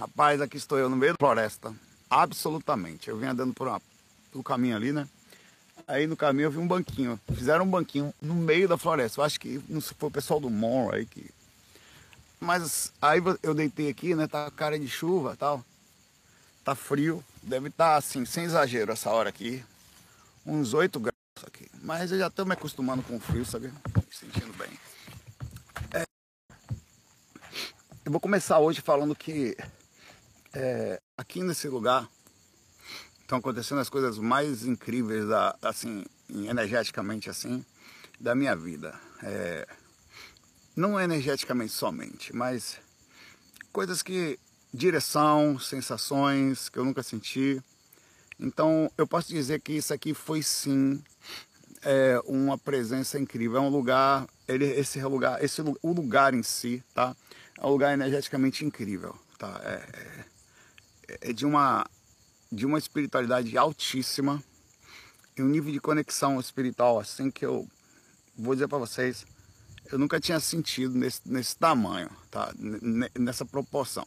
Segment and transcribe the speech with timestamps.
[0.00, 1.74] Rapaz, aqui estou eu no meio da floresta.
[2.08, 3.10] Absolutamente.
[3.10, 3.82] Eu vim andando por uma,
[4.32, 5.06] pelo caminho ali, né?
[5.86, 7.20] Aí no caminho eu vi um banquinho.
[7.34, 9.20] Fizeram um banquinho no meio da floresta.
[9.20, 11.30] Eu acho que não foi o pessoal do Mon aí que.
[12.40, 14.26] Mas aí eu deitei aqui, né?
[14.26, 15.62] Tá cara de chuva tal.
[16.64, 17.22] Tá frio.
[17.42, 19.62] Deve estar tá, assim, sem exagero essa hora aqui.
[20.46, 21.14] Uns 8 graus
[21.46, 21.70] aqui.
[21.82, 23.68] Mas eu já estou me acostumando com o frio, sabe?
[23.68, 24.70] Me sentindo bem.
[25.92, 26.06] É...
[28.02, 29.54] Eu vou começar hoje falando que
[30.54, 32.08] é, aqui nesse lugar
[33.20, 37.64] estão acontecendo as coisas mais incríveis, da, assim, energeticamente assim,
[38.18, 38.98] da minha vida.
[39.22, 39.66] É,
[40.74, 42.78] não energeticamente somente, mas
[43.72, 44.38] coisas que
[44.72, 47.62] direção, sensações que eu nunca senti.
[48.38, 51.02] Então eu posso dizer que isso aqui foi sim
[51.82, 53.58] é, uma presença incrível.
[53.58, 57.16] É um lugar, ele, esse lugar, esse o lugar em si, tá?
[57.58, 59.60] É um lugar energeticamente incrível, tá?
[59.64, 60.24] É, é,
[61.20, 61.86] é de uma
[62.52, 64.42] de uma espiritualidade altíssima
[65.36, 67.68] e um nível de conexão espiritual assim que eu
[68.36, 69.26] vou dizer para vocês,
[69.92, 72.52] eu nunca tinha sentido nesse, nesse tamanho, tá?
[73.18, 74.06] nessa proporção.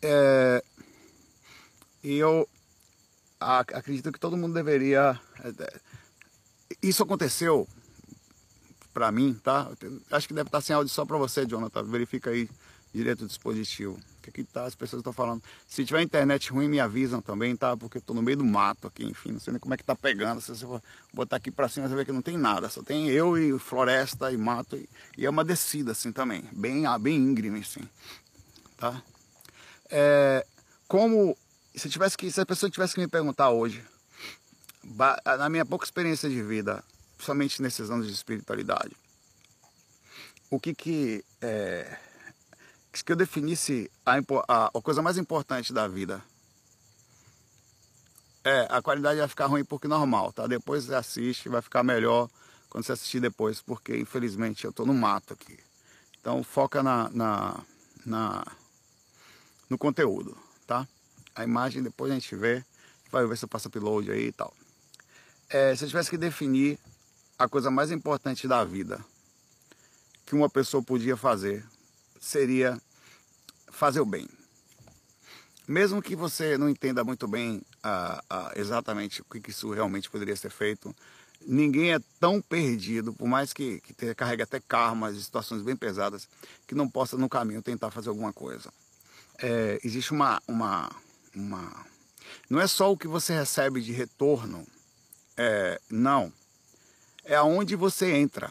[0.00, 0.62] É,
[2.02, 2.48] e eu
[3.40, 5.20] acredito que todo mundo deveria.
[5.42, 5.80] É,
[6.82, 7.66] isso aconteceu
[8.92, 9.70] para mim, tá?
[10.10, 11.82] Acho que deve estar sem áudio só para você, Jonathan.
[11.84, 12.48] Verifica aí
[12.92, 13.98] direito do dispositivo
[14.30, 15.42] que aqui tá, as pessoas estão falando.
[15.66, 17.76] Se tiver internet ruim, me avisam também, tá?
[17.76, 19.84] Porque eu tô no meio do mato aqui, enfim, não sei nem como é que
[19.84, 20.40] tá pegando.
[20.40, 23.08] Se você for botar aqui para cima, você vê que não tem nada, só tem
[23.08, 24.76] eu e floresta e mato.
[24.76, 27.88] E, e é uma descida assim também, bem, ah, bem íngreme assim,
[28.76, 29.02] tá?
[29.90, 30.46] É,
[30.86, 31.36] como
[31.74, 33.82] se tivesse que, se a pessoa tivesse que me perguntar hoje,
[35.38, 36.82] na minha pouca experiência de vida,
[37.18, 38.96] somente nesses anos de espiritualidade,
[40.50, 41.98] o que que é,
[42.92, 44.16] que eu definisse a,
[44.48, 46.22] a, a coisa mais importante da vida.
[48.44, 50.46] É, a qualidade vai ficar ruim porque normal, tá?
[50.46, 52.28] Depois você assiste, vai ficar melhor
[52.70, 55.58] quando você assistir depois, porque infelizmente eu tô no mato aqui.
[56.20, 57.60] Então foca na, na,
[58.04, 58.46] na
[59.68, 60.88] no conteúdo, tá?
[61.34, 62.64] A imagem depois a gente vê,
[63.10, 64.52] vai ver se eu passo upload aí e tal.
[65.50, 66.78] É, se eu tivesse que definir
[67.38, 69.04] a coisa mais importante da vida
[70.26, 71.64] que uma pessoa podia fazer
[72.20, 72.80] seria
[73.70, 74.28] fazer o bem.
[75.66, 80.34] Mesmo que você não entenda muito bem ah, ah, exatamente o que isso realmente poderia
[80.34, 80.94] ser feito,
[81.46, 86.28] ninguém é tão perdido, por mais que, que carregue até karmas e situações bem pesadas,
[86.66, 88.72] que não possa no caminho tentar fazer alguma coisa.
[89.40, 90.90] É, existe uma, uma,
[91.34, 91.86] uma.
[92.50, 94.66] Não é só o que você recebe de retorno,
[95.36, 96.32] é, não.
[97.24, 98.50] É aonde você entra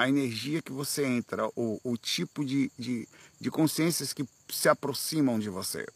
[0.00, 3.06] a energia que você entra, o, tipo de, de,
[3.38, 5.86] de consciências que se aproximam de você.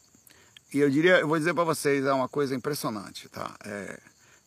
[0.71, 3.55] E eu diria, eu vou dizer para vocês, é uma coisa impressionante, tá?
[3.65, 3.99] É,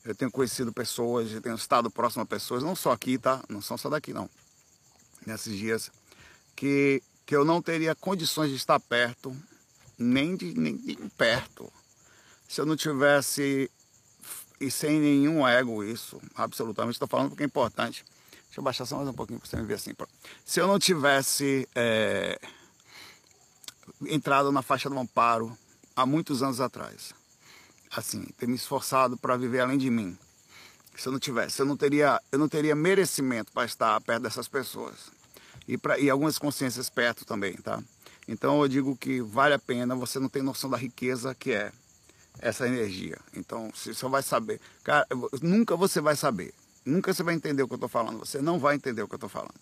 [0.04, 3.42] eu tenho conhecido pessoas, eu tenho estado próximo a pessoas, não só aqui, tá?
[3.48, 4.30] Não são só daqui, não.
[5.26, 5.90] Nesses dias,
[6.54, 9.36] que, que eu não teria condições de estar perto,
[9.98, 10.78] nem de, nem
[11.16, 11.72] perto,
[12.48, 13.68] se eu não tivesse,
[14.60, 18.04] e sem nenhum ego isso, absolutamente, estou falando porque é importante,
[18.58, 19.92] Deixa eu baixar só mais um pouquinho para você me ver assim.
[20.44, 22.40] Se eu não tivesse é,
[24.06, 25.56] entrado na faixa do amparo
[25.94, 27.14] há muitos anos atrás,
[27.94, 30.18] assim, ter me esforçado para viver além de mim,
[30.96, 34.48] se eu não tivesse, eu não teria, eu não teria merecimento para estar perto dessas
[34.48, 35.08] pessoas
[35.68, 37.80] e, pra, e algumas consciências perto também, tá?
[38.26, 41.70] Então eu digo que vale a pena, você não tem noção da riqueza que é
[42.40, 43.18] essa energia.
[43.32, 45.06] Então você só vai saber, cara,
[45.40, 46.52] nunca você vai saber
[46.88, 48.20] Nunca você vai entender o que eu estou falando.
[48.20, 49.54] Você não vai entender o que eu estou falando.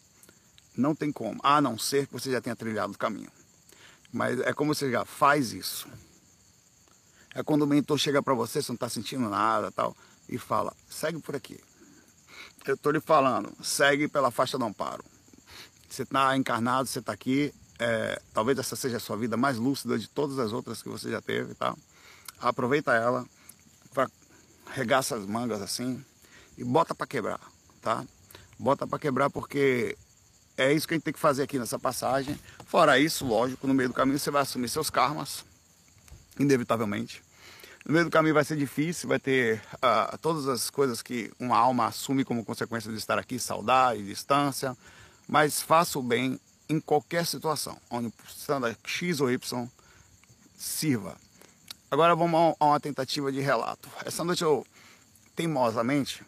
[0.76, 1.40] Não tem como.
[1.42, 3.30] A não ser que você já tenha trilhado o caminho.
[4.12, 5.88] Mas é como você já faz isso.
[7.34, 9.96] É quando o mentor chega para você, você não está sentindo nada tal,
[10.28, 11.58] e fala, segue por aqui.
[12.64, 15.04] Eu estou lhe falando, segue pela faixa do amparo.
[15.88, 17.52] Você está encarnado, você está aqui.
[17.78, 21.10] É, talvez essa seja a sua vida mais lúcida de todas as outras que você
[21.10, 21.54] já teve.
[21.54, 21.76] Tá?
[22.38, 23.26] Aproveita ela,
[23.92, 24.08] para
[24.70, 26.04] regaça as mangas assim,
[26.56, 27.40] e bota para quebrar,
[27.80, 28.04] tá?
[28.58, 29.96] Bota para quebrar porque
[30.56, 32.38] é isso que a gente tem que fazer aqui nessa passagem.
[32.66, 35.44] Fora isso, lógico, no meio do caminho você vai assumir seus karmas,
[36.38, 37.22] inevitavelmente.
[37.84, 41.56] No meio do caminho vai ser difícil, vai ter uh, todas as coisas que uma
[41.56, 44.76] alma assume como consequência de estar aqui, saudade, distância,
[45.28, 49.68] mas faça o bem em qualquer situação, onde estando X ou Y,
[50.56, 51.16] sirva.
[51.88, 53.88] Agora vamos a uma tentativa de relato.
[54.04, 54.66] Essa noite eu,
[55.36, 56.24] teimosamente,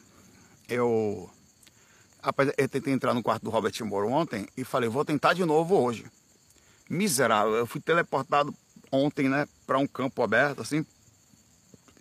[0.68, 1.30] eu,
[2.56, 5.76] eu tentei entrar no quarto do Robert Moore ontem e falei, vou tentar de novo
[5.76, 6.04] hoje.
[6.88, 8.54] Miserável, eu fui teleportado
[8.92, 10.84] ontem, né, para um campo aberto assim,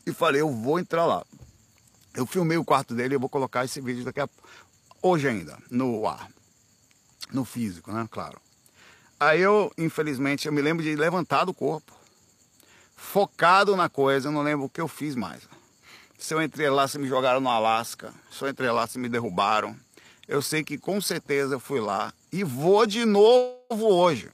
[0.05, 1.25] e falei, eu vou entrar lá.
[2.13, 4.29] Eu filmei o quarto dele, eu vou colocar esse vídeo daqui a
[5.01, 6.29] hoje ainda no ar,
[7.31, 8.39] no físico, né, claro.
[9.19, 11.91] Aí eu, infelizmente, eu me lembro de levantar do corpo,
[12.95, 15.47] focado na coisa, eu não lembro o que eu fiz mais.
[16.17, 19.07] Se eu entrei lá, se me jogaram no Alasca, se eu entrei lá, se me
[19.07, 19.75] derrubaram.
[20.27, 24.29] Eu sei que com certeza eu fui lá e vou de novo hoje.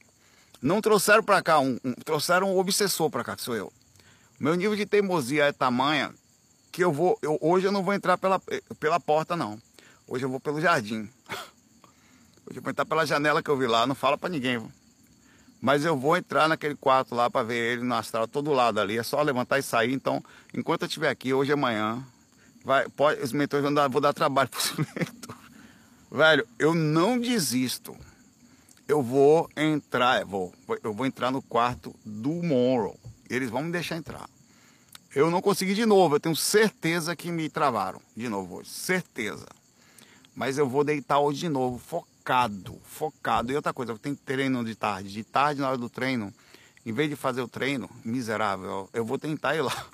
[0.62, 3.70] Não trouxeram para cá um, um, trouxeram um obsessor para cá, que sou eu.
[4.40, 6.12] Meu nível de teimosia é tamanha
[6.72, 8.40] que eu vou, eu, hoje eu não vou entrar pela,
[8.80, 9.60] pela porta não.
[10.08, 11.08] Hoje eu vou pelo jardim.
[12.46, 14.62] Hoje eu vou entrar pela janela que eu vi lá, não fala para ninguém.
[15.64, 18.98] Mas eu vou entrar naquele quarto lá para ver ele no astral, todo lado ali.
[18.98, 19.94] É só levantar e sair.
[19.94, 20.22] Então,
[20.52, 22.04] enquanto eu estiver aqui, hoje e amanhã,
[22.62, 25.44] vai, pode, os mentores vão dar, vou dar trabalho para os mentores.
[26.12, 27.96] Velho, eu não desisto
[28.86, 32.94] eu vou entrar, eu vou, eu vou entrar no quarto do Monroe.
[33.28, 34.28] Eles vão me deixar entrar.
[35.14, 39.46] Eu não consegui de novo, eu tenho certeza que me travaram de novo hoje, certeza.
[40.34, 42.13] Mas eu vou deitar hoje de novo, focado,
[42.82, 43.52] focado.
[43.52, 45.10] E outra coisa, tenho treino de tarde.
[45.10, 46.32] De tarde, na hora do treino,
[46.84, 49.86] em vez de fazer o treino, miserável, eu vou tentar ir lá.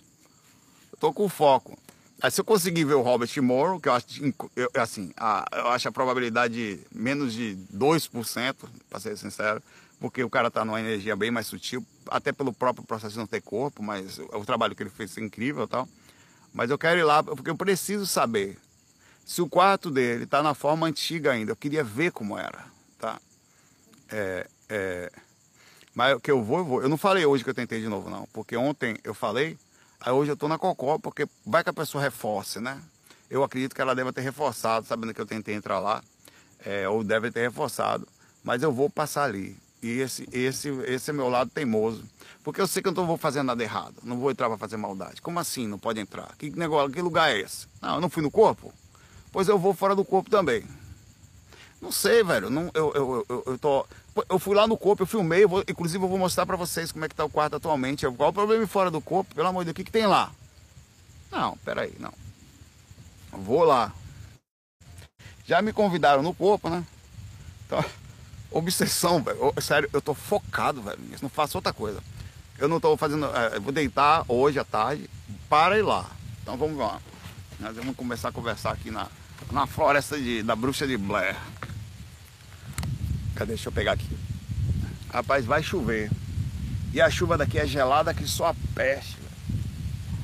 [0.92, 1.78] Eu tô com foco.
[2.22, 4.06] Aí, se eu conseguir ver o Robert Morrow, que eu acho,
[4.54, 8.54] eu, assim, a, eu acho a probabilidade menos de 2%,
[8.90, 9.62] para ser sincero,
[9.98, 13.26] porque o cara está numa energia bem mais sutil, até pelo próprio processo de não
[13.26, 15.88] ter corpo, mas o, o trabalho que ele fez é incrível e tal.
[16.52, 18.58] Mas eu quero ir lá, porque eu preciso saber
[19.24, 21.52] se o quarto dele está na forma antiga ainda.
[21.52, 22.64] Eu queria ver como era,
[22.98, 23.20] tá?
[24.08, 25.12] É, é,
[25.94, 26.82] mas que eu vou, eu vou.
[26.82, 29.58] Eu não falei hoje que eu tentei de novo, não, porque ontem eu falei
[30.00, 32.80] Aí hoje eu estou na Cocó, porque vai que a pessoa reforce, né?
[33.28, 36.02] Eu acredito que ela deve ter reforçado, sabendo que eu tentei entrar lá,
[36.64, 38.08] é, ou deve ter reforçado,
[38.42, 39.56] mas eu vou passar ali.
[39.82, 42.02] E esse, esse, esse é meu lado teimoso.
[42.42, 44.78] Porque eu sei que eu não vou fazer nada errado, não vou entrar para fazer
[44.78, 45.20] maldade.
[45.20, 46.34] Como assim não pode entrar?
[46.38, 47.66] Que negócio, que lugar é esse?
[47.80, 48.72] Não, eu não fui no corpo?
[49.32, 50.64] Pois eu vou fora do corpo também.
[51.80, 52.50] Não sei, velho.
[52.50, 53.86] Não, eu, eu, eu, eu, tô,
[54.28, 56.92] eu fui lá no corpo, eu filmei, eu vou, inclusive eu vou mostrar para vocês
[56.92, 58.06] como é que tá o quarto atualmente.
[58.12, 59.34] Qual o problema fora do corpo?
[59.34, 60.30] Pelo amor de Deus, o que, que tem lá?
[61.30, 62.12] Não, peraí, não.
[63.32, 63.92] vou lá.
[65.46, 66.84] Já me convidaram no corpo, né?
[67.66, 67.82] Então,
[68.50, 69.54] obsessão, velho.
[69.60, 70.98] Sério, eu tô focado, velho.
[71.22, 72.02] Não faço outra coisa.
[72.58, 73.26] Eu não tô fazendo.
[73.34, 75.08] É, vou deitar hoje à tarde
[75.48, 76.10] para ir lá.
[76.42, 77.00] Então vamos lá.
[77.58, 79.08] Nós vamos começar a conversar aqui na,
[79.50, 81.36] na floresta de, da bruxa de Blair.
[83.34, 83.54] Cadê?
[83.54, 84.08] Deixa eu pegar aqui.
[85.12, 86.10] Rapaz, vai chover.
[86.92, 89.16] E a chuva daqui é gelada que só a peste.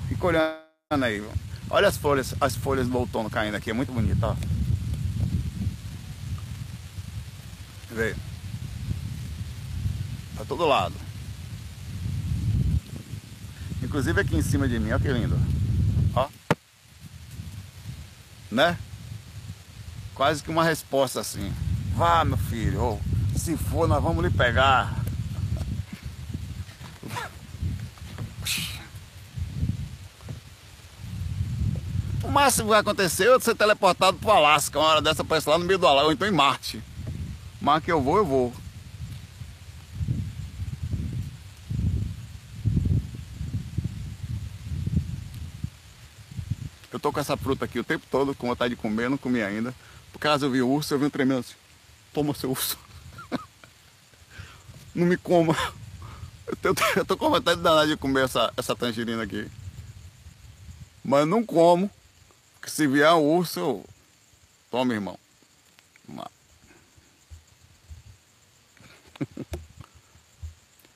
[0.09, 1.25] Fica olhando aí.
[1.69, 3.71] Olha as folhas, as folhas do outono caindo aqui.
[3.71, 4.37] É muito bonito, ó.
[7.91, 8.15] Vê.
[10.35, 10.95] Pra todo lado.
[13.83, 15.39] Inclusive aqui em cima de mim, olha que lindo.
[16.15, 16.29] Ó.
[18.51, 18.77] Né?
[20.17, 21.53] Quase que uma resposta assim.
[21.95, 24.95] Vá, meu filho, oh, se for, nós vamos lhe pegar.
[32.25, 35.51] O máximo que vai acontecer é ser teleportado para o Alasca, uma hora dessa aparece
[35.51, 36.83] lá no meio do Alasca, ou então em Marte.
[37.61, 38.53] Mas que eu vou, eu vou.
[46.91, 49.43] Eu tô com essa fruta aqui o tempo todo, com vontade de comer, não comi
[49.43, 49.75] ainda.
[50.17, 51.53] Por causa eu vi o urso, eu vi um tremendo assim
[52.11, 52.79] toma seu urso.
[54.95, 55.55] Não me coma.
[56.63, 59.47] Eu tô, eu tô com vontade de danar de comer essa, essa tangerina aqui.
[61.05, 61.91] Mas não como.
[62.55, 63.85] Porque se vier um urso, eu...
[64.71, 65.19] Toma, irmão.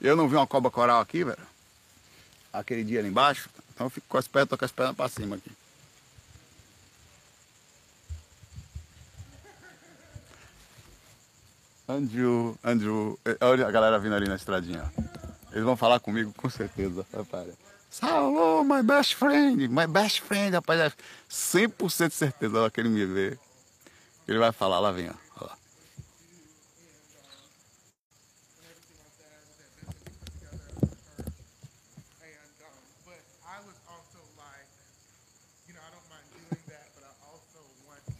[0.00, 1.46] Eu não vi uma cobra coral aqui, velho.
[2.50, 3.50] Aquele dia ali embaixo.
[3.74, 5.50] Então eu fico com as pernas, tô com as pernas pra cima aqui.
[11.90, 14.85] Andrew, Andrew, eh, olha a galera vindo ali na estradinha.
[15.50, 17.04] Eles vão falar comigo com certeza.
[17.12, 17.49] Rapaz.
[18.00, 20.94] Hello, my best friend, my best friend, rapaz.
[21.28, 23.37] 100% de certeza que ele me vê.
[24.28, 25.30] Ele vai falar, lá vem, ó.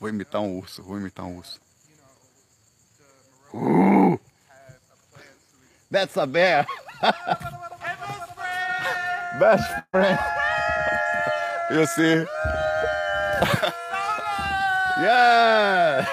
[0.01, 1.61] Vou imitar um urso, vou imitar um urso.
[3.55, 4.19] Ooh.
[5.91, 6.67] That's a bear.
[9.41, 10.19] best friend.
[11.71, 12.15] You see?
[14.99, 16.05] yeah.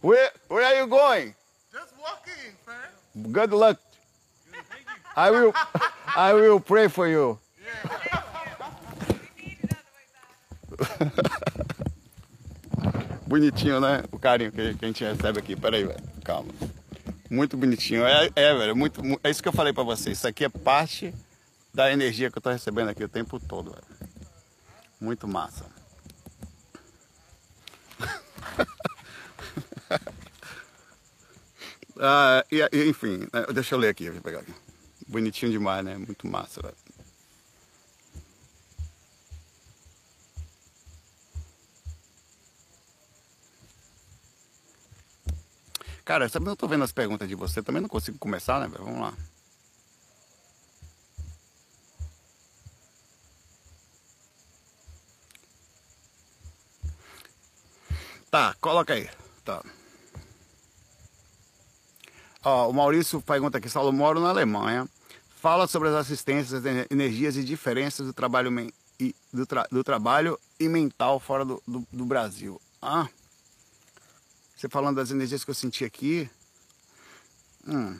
[0.00, 1.34] where Where are you going?
[1.72, 3.32] Just walking, friend.
[3.32, 3.78] Good luck.
[5.16, 5.54] I will,
[6.16, 7.38] I will pray for you.
[13.34, 14.04] Bonitinho, né?
[14.12, 15.56] O carinho que a gente recebe aqui.
[15.56, 15.98] Peraí, velho.
[16.22, 16.52] Calma.
[17.28, 18.06] Muito bonitinho.
[18.06, 18.76] É, é velho.
[18.76, 20.18] Muito, é isso que eu falei pra vocês.
[20.18, 21.12] Isso aqui é parte
[21.74, 23.82] da energia que eu tô recebendo aqui o tempo todo, velho.
[25.00, 25.66] Muito massa.
[31.98, 34.54] ah, e, enfim, né, deixa eu ler aqui, deixa eu pegar aqui.
[35.08, 35.96] Bonitinho demais, né?
[35.96, 36.76] Muito massa, velho.
[46.14, 48.68] Cara, eu também não tô vendo as perguntas de você, também não consigo começar, né,
[48.68, 48.84] velho?
[48.84, 49.14] Vamos lá.
[58.30, 59.10] Tá, coloca aí.
[59.44, 59.60] Tá.
[62.44, 64.88] Ó, o Maurício pergunta aqui, Saulo, moro na Alemanha.
[65.40, 68.52] Fala sobre as assistências, energias e diferenças do trabalho,
[69.00, 72.60] e, do, tra, do trabalho e mental fora do, do, do Brasil.
[72.80, 73.08] Ah,
[74.56, 76.28] você falando das energias que eu senti aqui.
[77.66, 77.98] Hum.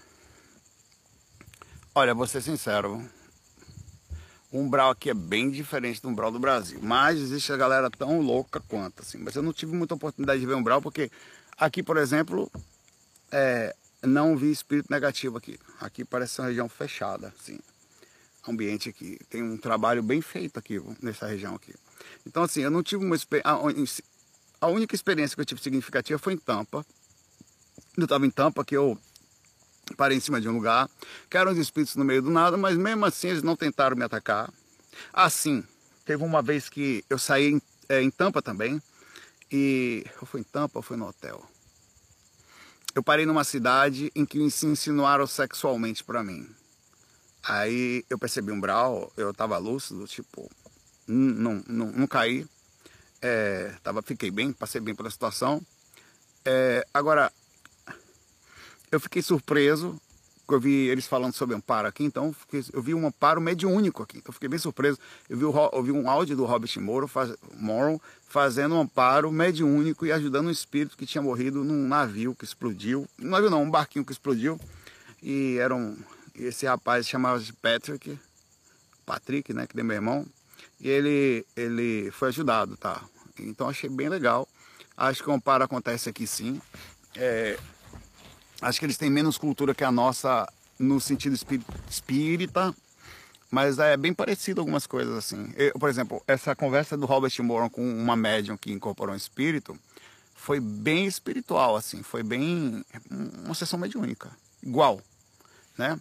[1.95, 3.03] Olha, vou ser sincero.
[4.51, 6.79] O umbral aqui é bem diferente do umbral do Brasil.
[6.81, 9.19] Mas existe a galera tão louca quanto, assim.
[9.19, 11.11] Mas eu não tive muita oportunidade de ver umbral, porque
[11.59, 12.51] aqui, por exemplo,
[13.33, 15.59] é, não vi espírito negativo aqui.
[15.81, 17.59] Aqui parece uma região fechada, assim.
[18.47, 19.19] Ambiente aqui.
[19.29, 21.75] Tem um trabalho bem feito aqui, nessa região aqui.
[22.25, 24.05] Então, assim, eu não tive uma experiência
[24.61, 26.85] a única experiência que eu tive significativa foi em Tampa.
[27.97, 28.99] Eu estava em Tampa, que eu
[29.97, 30.89] parei em cima de um lugar,
[31.29, 34.05] que eram os espíritos no meio do nada, mas mesmo assim eles não tentaram me
[34.05, 34.53] atacar.
[35.13, 35.63] Assim,
[36.05, 38.81] teve uma vez que eu saí em, é, em Tampa também,
[39.51, 41.45] e eu fui em Tampa ou fui no hotel?
[42.95, 46.49] Eu parei numa cidade em que se insinuaram sexualmente para mim.
[47.43, 50.51] Aí eu percebi um brau, eu estava lúcido, tipo,
[51.07, 52.47] não, não, não caí.
[53.27, 55.63] É, tava, fiquei bem, passei bem pela situação.
[56.45, 57.33] É, agora,
[58.93, 59.99] eu fiquei surpreso,
[60.47, 62.37] eu vi eles falando sobre amparo aqui, então
[62.71, 64.99] eu vi um amparo mediúnico aqui, então fiquei bem surpreso.
[65.27, 70.05] Eu vi, eu vi um áudio do Robert Moro, faz, Morrow fazendo um amparo mediúnico
[70.05, 73.09] e ajudando um espírito que tinha morrido num navio que explodiu.
[73.19, 74.61] Um navio não, um barquinho que explodiu.
[75.23, 75.97] E era um,
[76.35, 78.19] esse rapaz chamava-se Patrick,
[79.07, 80.27] Patrick, né, que é meu irmão.
[80.79, 83.03] E ele, ele foi ajudado, tá?
[83.39, 84.49] Então achei bem legal.
[84.97, 86.61] Acho que o amparo acontece aqui sim.
[87.17, 87.59] É,
[88.61, 90.47] acho que eles têm menos cultura que a nossa
[90.79, 91.37] no sentido
[91.89, 92.75] espírita,
[93.51, 95.53] mas é bem parecido algumas coisas assim.
[95.57, 99.79] Eu, por exemplo, essa conversa do Robert Moran com uma médium que incorporou um espírito
[100.35, 102.85] foi bem espiritual, assim, foi bem
[103.45, 104.31] uma sessão mediúnica,
[104.63, 105.01] igual,
[105.79, 105.99] né?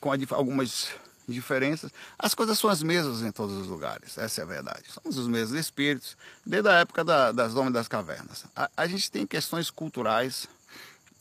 [0.00, 0.88] Com algumas
[1.34, 1.90] diferenças.
[2.18, 4.84] As coisas são as mesmas em todos os lugares, essa é a verdade.
[4.88, 8.44] Somos os mesmos espíritos, desde a época da, das homens das cavernas.
[8.54, 10.48] A, a, gente tem questões culturais,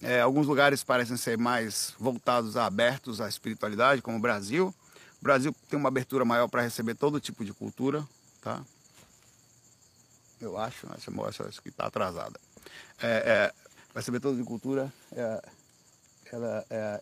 [0.02, 4.74] é, alguns lugares parecem ser mais voltados, abertos à espiritualidade, como o Brasil.
[5.20, 8.06] O Brasil tem uma abertura maior para receber todo tipo de cultura,
[8.42, 8.62] tá?
[10.40, 12.40] Eu acho, essa moça que está atrasada.
[13.02, 13.54] É, é,
[13.96, 14.94] receber todo tipo de cultura.
[15.14, 15.42] É,
[16.32, 17.02] ela é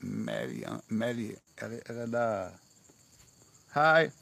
[0.00, 2.52] Mary, Mary ela, ela é da.
[3.74, 4.12] Hi.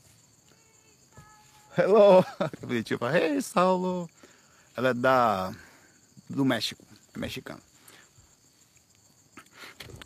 [1.77, 2.25] Hello.
[2.83, 4.09] tipo, hey, Saulo.
[4.77, 5.55] Ela é da.
[6.29, 7.61] do México, é mexicana.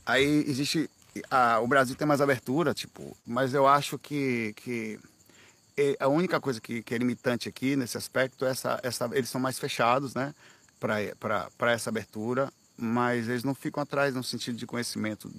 [0.05, 0.91] Aí existe.
[1.63, 4.99] O Brasil tem mais abertura, tipo, mas eu acho que, que
[5.99, 9.11] a única coisa que, que é limitante aqui nesse aspecto é essa, essa.
[9.13, 10.35] Eles são mais fechados, né?
[10.79, 15.31] Para essa abertura, mas eles não ficam atrás no sentido de conhecimento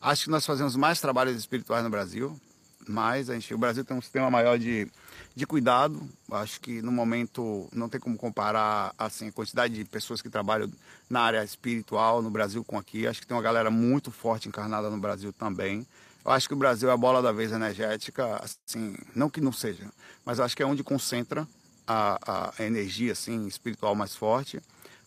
[0.00, 2.38] Acho que nós fazemos mais trabalhos espirituais no Brasil,
[2.86, 4.88] mas a gente, o Brasil tem um sistema maior de,
[5.34, 6.08] de cuidado.
[6.30, 10.70] Acho que no momento não tem como comparar assim, a quantidade de pessoas que trabalham
[11.10, 13.08] na área espiritual no Brasil com aqui.
[13.08, 15.84] Acho que tem uma galera muito forte encarnada no Brasil também.
[16.24, 19.52] Eu acho que o Brasil é a bola da vez energética, assim, não que não
[19.52, 19.90] seja,
[20.24, 21.48] mas acho que é onde concentra
[21.86, 24.60] a, a energia assim, espiritual mais forte.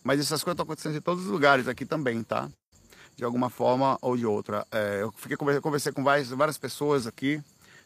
[0.04, 2.50] Mas essas coisas estão acontecendo em todos os lugares aqui também, tá?
[3.16, 4.66] De alguma forma ou de outra.
[4.70, 7.42] É, eu fiquei conversei com várias, várias pessoas aqui.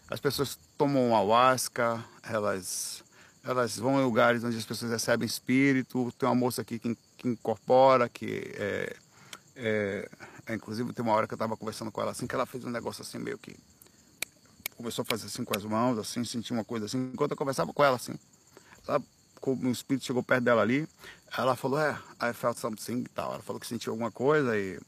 [0.08, 3.04] As pessoas tomam ayahuasca, elas
[3.42, 6.12] elas vão em lugares onde as pessoas recebem espírito.
[6.18, 8.96] Tem uma moça aqui que, que incorpora, que é,
[9.54, 10.08] é,
[10.46, 12.64] é, inclusive tem uma hora que eu estava conversando com ela assim que ela fez
[12.64, 13.56] um negócio assim meio que
[14.76, 17.72] começou a fazer assim com as mãos, assim, sentir uma coisa assim, enquanto eu conversava
[17.72, 18.14] com ela assim.
[18.86, 19.00] Ela
[19.46, 20.88] um espírito chegou perto dela ali,
[21.36, 23.32] ela falou, é, I felt something e tal.
[23.32, 24.78] Ela falou que sentiu alguma coisa e,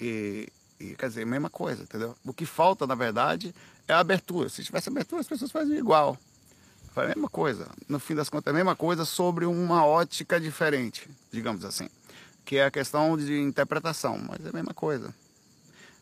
[0.00, 0.48] e,
[0.78, 2.16] e, quer dizer, mesma coisa, entendeu?
[2.24, 3.54] O que falta, na verdade,
[3.86, 4.48] é a abertura.
[4.48, 6.18] Se tivesse abertura, as pessoas faziam igual.
[6.92, 7.68] Foi a mesma coisa.
[7.88, 11.88] No fim das contas, é a mesma coisa sobre uma ótica diferente, digamos assim.
[12.44, 15.12] Que é a questão de interpretação, mas é a mesma coisa.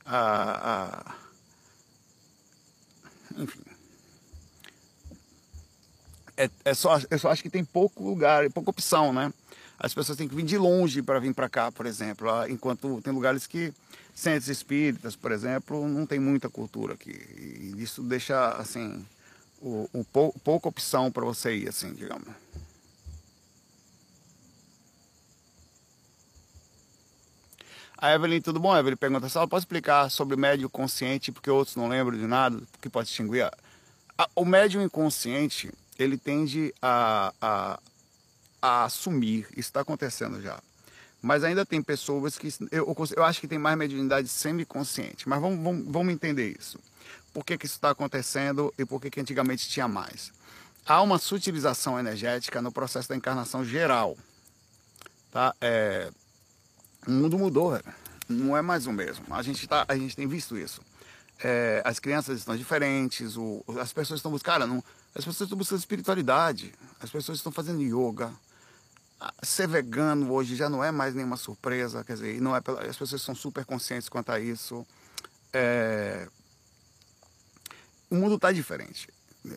[0.04, 1.14] Ah,
[3.37, 3.62] enfim.
[6.37, 9.32] É, é só, eu só acho que tem pouco lugar, pouca opção, né?
[9.83, 12.29] As pessoas têm que vir de longe para vir para cá, por exemplo.
[12.49, 13.75] Enquanto tem lugares que
[14.15, 17.11] centros espíritas, por exemplo, não tem muita cultura aqui.
[17.11, 19.05] E isso deixa, assim,
[19.61, 22.29] o, o pou, pouca opção para você ir, assim, digamos.
[27.99, 28.77] A Evelyn, tudo bom?
[28.77, 32.62] Evelyn pergunta ela pode explicar sobre o médio consciente, porque outros não lembram de nada,
[32.81, 33.51] que pode distinguir.
[34.37, 37.81] O médium inconsciente, ele tende a, a,
[38.62, 40.62] a assumir, isso está acontecendo já.
[41.21, 45.62] Mas ainda tem pessoas que, eu, eu acho que tem mais mediunidade semiconsciente, mas vamos,
[45.62, 46.78] vamos, vamos entender isso
[47.33, 50.33] por que, que isso está acontecendo e por que, que antigamente tinha mais.
[50.85, 54.16] Há uma sutilização energética no processo da encarnação geral.
[55.31, 55.54] Tá?
[55.61, 56.11] É,
[57.07, 57.81] o mundo mudou,
[58.28, 59.25] não é mais o mesmo.
[59.31, 60.83] A gente, tá, a gente tem visto isso.
[61.42, 65.59] É, as crianças estão diferentes, o, as pessoas estão buscando, cara, não, as pessoas estão
[65.59, 68.33] buscando espiritualidade, as pessoas estão fazendo yoga.
[69.43, 73.23] Ser vegano hoje já não é mais nenhuma surpresa, quer dizer, não é, as pessoas
[73.23, 74.87] são super conscientes quanto a isso.
[75.52, 76.26] É,
[78.11, 79.09] o mundo está diferente.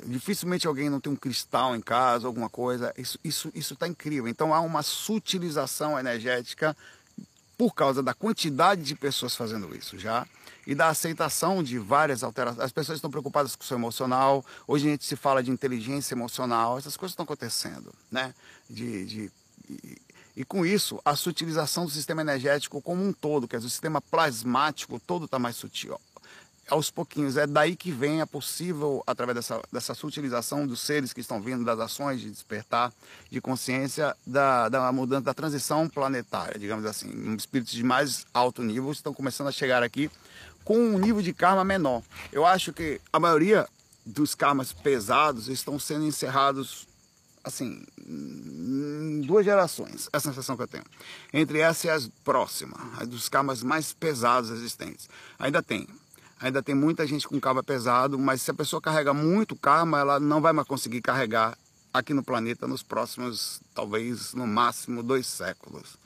[0.05, 2.93] Dificilmente alguém não tem um cristal em casa, alguma coisa.
[2.97, 4.27] Isso isso isso está incrível.
[4.27, 6.75] Então há uma sutilização energética
[7.57, 10.27] por causa da quantidade de pessoas fazendo isso já
[10.65, 12.63] e da aceitação de várias alterações.
[12.63, 14.43] As pessoas estão preocupadas com o seu emocional.
[14.67, 16.77] Hoje a gente se fala de inteligência emocional.
[16.77, 18.33] Essas coisas estão acontecendo, né?
[18.69, 19.31] De, de
[20.35, 24.01] e, com isso, a sutilização do sistema energético como um todo, quer dizer, o sistema
[24.01, 25.97] plasmático todo está mais sutil
[26.69, 27.37] aos pouquinhos.
[27.37, 31.63] É daí que vem a possível, através dessa, dessa sutilização dos seres que estão vindo,
[31.63, 32.91] das ações de despertar
[33.29, 37.35] de consciência, da, da mudança, da transição planetária, digamos assim.
[37.35, 40.09] Espíritos de mais alto nível estão começando a chegar aqui
[40.63, 42.01] com um nível de karma menor.
[42.31, 43.67] Eu acho que a maioria
[44.05, 46.87] dos karmas pesados estão sendo encerrados
[47.45, 47.85] assim,
[49.25, 50.83] duas gerações, é a sensação que eu tenho.
[51.31, 55.07] Entre essa e as próximas, as dos karmas mais pesados existentes.
[55.37, 55.87] Ainda tem
[56.39, 60.19] ainda tem muita gente com karma pesado, mas se a pessoa carrega muito karma, ela
[60.19, 61.57] não vai mais conseguir carregar
[61.93, 65.97] aqui no planeta nos próximos, talvez, no máximo, dois séculos.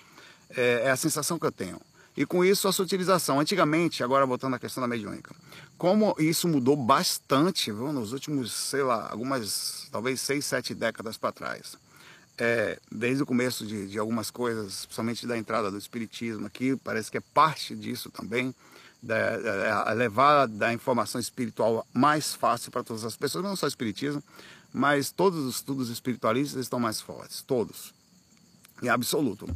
[0.55, 1.81] É, é a sensação que eu tenho.
[2.19, 3.39] E com isso a sua utilização.
[3.39, 5.33] Antigamente, agora voltando à questão da mediúnica,
[5.77, 11.31] como isso mudou bastante, viu, nos últimos, sei lá, algumas, talvez seis, sete décadas para
[11.31, 11.77] trás.
[12.37, 17.09] É, desde o começo de, de algumas coisas, principalmente da entrada do Espiritismo aqui, parece
[17.09, 18.53] que é parte disso também
[19.01, 24.21] da, levar da informação espiritual mais fácil para todas as pessoas, não só o espiritismo,
[24.73, 27.93] mas todos os estudos espiritualistas estão mais fortes, todos,
[28.83, 29.47] em absoluto.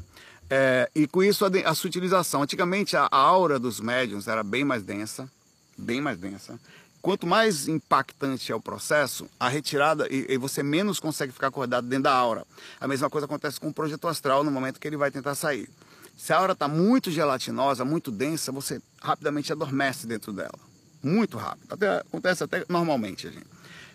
[0.49, 2.43] É, e com isso a, a sutilização.
[2.43, 5.29] Antigamente a, aura dos médiums era bem mais densa,
[5.77, 6.59] bem mais densa.
[7.01, 11.85] Quanto mais impactante é o processo, a retirada, e, e, você menos consegue ficar acordado
[11.85, 12.45] dentro da aura.
[12.79, 15.69] A mesma coisa acontece com o projeto astral no momento que ele vai tentar sair.
[16.15, 20.57] Se a aura está muito gelatinosa, muito densa, você rapidamente adormece dentro dela.
[21.01, 21.73] Muito rápido.
[21.73, 23.47] Até, acontece até normalmente, gente.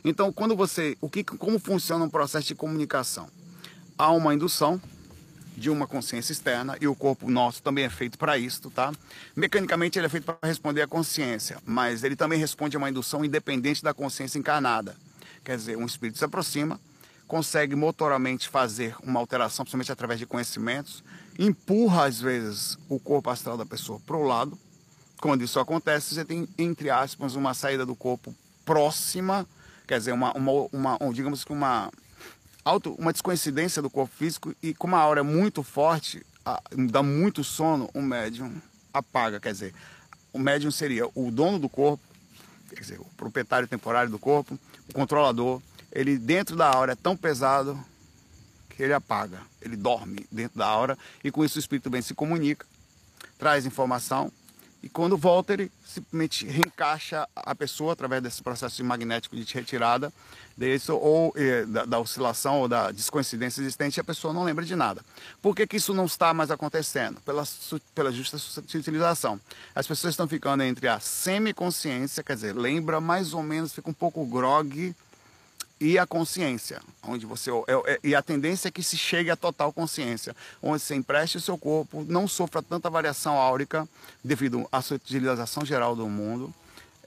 [0.04, 0.96] Então, quando você.
[1.00, 3.28] O que, como funciona um processo de comunicação?
[3.96, 4.80] Há uma indução
[5.58, 8.92] de uma consciência externa e o corpo nosso também é feito para isso, tá?
[9.34, 13.24] Mecanicamente ele é feito para responder à consciência, mas ele também responde a uma indução
[13.24, 14.96] independente da consciência encarnada.
[15.44, 16.80] Quer dizer, um espírito se aproxima,
[17.26, 21.02] consegue motoramente fazer uma alteração, principalmente através de conhecimentos,
[21.38, 24.56] empurra às vezes o corpo astral da pessoa para o lado.
[25.20, 29.46] Quando isso acontece, você tem, entre aspas, uma saída do corpo próxima,
[29.86, 31.90] quer dizer, uma, uma, uma digamos que uma,
[32.68, 36.24] auto, uma descoincidência do corpo físico e com uma aura muito forte,
[36.90, 38.54] dá muito sono, o médium
[38.92, 39.40] apaga.
[39.40, 39.74] Quer dizer,
[40.32, 42.02] o médium seria o dono do corpo,
[42.68, 45.62] quer dizer, o proprietário temporário do corpo, o controlador.
[45.90, 47.78] Ele dentro da aura é tão pesado
[48.68, 52.14] que ele apaga, ele dorme dentro da aura e com isso o espírito bem se
[52.14, 52.66] comunica,
[53.38, 54.30] traz informação
[54.82, 60.12] e quando volta ele simplesmente reencaixa a pessoa através desse processo magnético de retirada
[60.58, 64.74] desse, ou eh, da, da, oscilação ou da descoincidência existente a pessoa não lembra de
[64.74, 65.00] nada.
[65.40, 67.20] Por que, que isso não está mais acontecendo?
[67.20, 67.44] Pela,
[67.94, 68.36] pela justa
[68.76, 69.40] utilização.
[69.72, 73.94] As pessoas estão ficando entre a semiconsciência, quer dizer, lembra mais ou menos, fica um
[73.94, 74.92] pouco grog,
[75.80, 79.36] e a consciência, onde você é, é, e a tendência é que se chegue à
[79.36, 83.88] total consciência, onde você empreste o seu corpo, não sofra tanta variação áurica
[84.24, 86.52] devido à utilização geral do mundo,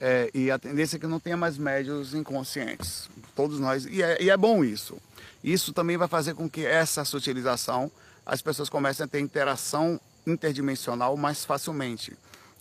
[0.04, 4.20] é, e a tendência é que não tenha mais médios inconscientes, todos nós, e é,
[4.20, 4.98] e é bom isso.
[5.44, 7.88] Isso também vai fazer com que essa sutilização
[8.26, 12.12] as pessoas comecem a ter interação interdimensional mais facilmente.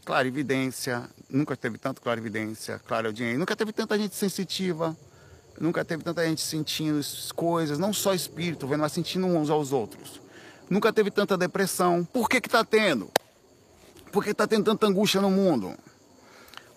[0.05, 4.95] Clarividência, nunca teve tanto clarividência, clareaudiência, nunca teve tanta gente sensitiva,
[5.59, 6.99] Nunca teve tanta gente sentindo
[7.35, 10.19] coisas, não só espírito, vendo, mas sentindo uns aos outros.
[10.67, 12.03] Nunca teve tanta depressão.
[12.03, 13.11] Por que que tá tendo?
[14.11, 15.75] Por que está tendo tanta angústia no mundo?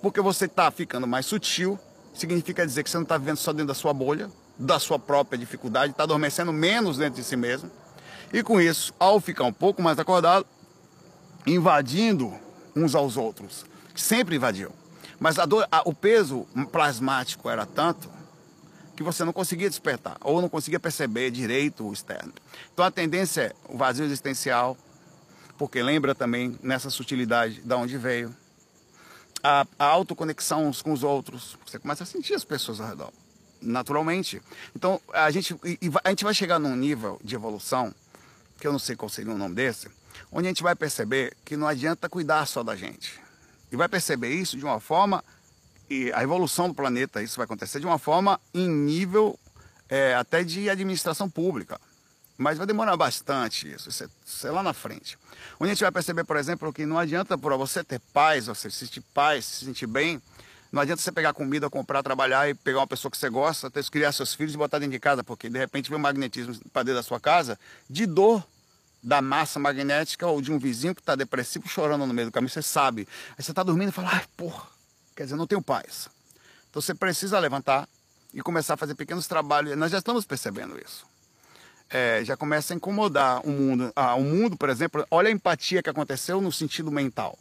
[0.04, 1.78] Porque você está ficando mais sutil,
[2.12, 5.38] significa dizer que você não está vivendo só dentro da sua bolha, da sua própria
[5.38, 7.70] dificuldade, está adormecendo menos dentro de si mesmo.
[8.30, 10.44] E com isso, ao ficar um pouco mais acordado,
[11.46, 12.34] invadindo
[12.76, 13.64] uns aos outros.
[13.94, 14.70] Sempre invadiu.
[15.18, 18.10] Mas a dor, a, o peso plasmático era tanto
[18.94, 22.34] que você não conseguia despertar ou não conseguia perceber direito o externo.
[22.74, 24.76] Então a tendência é o vazio existencial,
[25.56, 28.36] porque lembra também nessa sutilidade da onde veio.
[29.46, 33.12] A, a autoconexão com os outros, você começa a sentir as pessoas ao redor,
[33.60, 34.40] naturalmente.
[34.74, 35.54] Então a gente,
[36.02, 37.94] a gente vai chegar num nível de evolução,
[38.58, 39.88] que eu não sei qual seria o nome desse,
[40.32, 43.20] onde a gente vai perceber que não adianta cuidar só da gente.
[43.70, 45.22] E vai perceber isso de uma forma
[45.88, 49.38] e a evolução do planeta, isso vai acontecer de uma forma em nível
[49.88, 51.78] é, até de administração pública.
[52.36, 55.16] Mas vai demorar bastante isso, isso é, isso é, lá na frente.
[55.58, 58.70] Onde a gente vai perceber, por exemplo, que não adianta para você ter paz, você
[58.70, 60.20] se sentir paz, se sentir bem,
[60.72, 63.84] não adianta você pegar comida, comprar, trabalhar e pegar uma pessoa que você gosta, ter
[63.88, 66.82] criar seus filhos e botar dentro de casa, porque de repente vem um magnetismo para
[66.82, 68.44] dentro da sua casa de dor
[69.00, 72.50] da massa magnética ou de um vizinho que está depressivo chorando no meio do caminho,
[72.50, 73.06] você sabe.
[73.36, 74.74] Aí você está dormindo e fala, ai, porra,
[75.14, 76.08] Quer dizer, não tenho paz.
[76.70, 77.88] Então você precisa levantar
[78.32, 79.76] e começar a fazer pequenos trabalhos.
[79.76, 81.06] Nós já estamos percebendo isso.
[81.90, 83.92] É, já começa a incomodar o mundo.
[83.94, 87.38] Ah, o mundo, por exemplo, olha a empatia que aconteceu no sentido mental.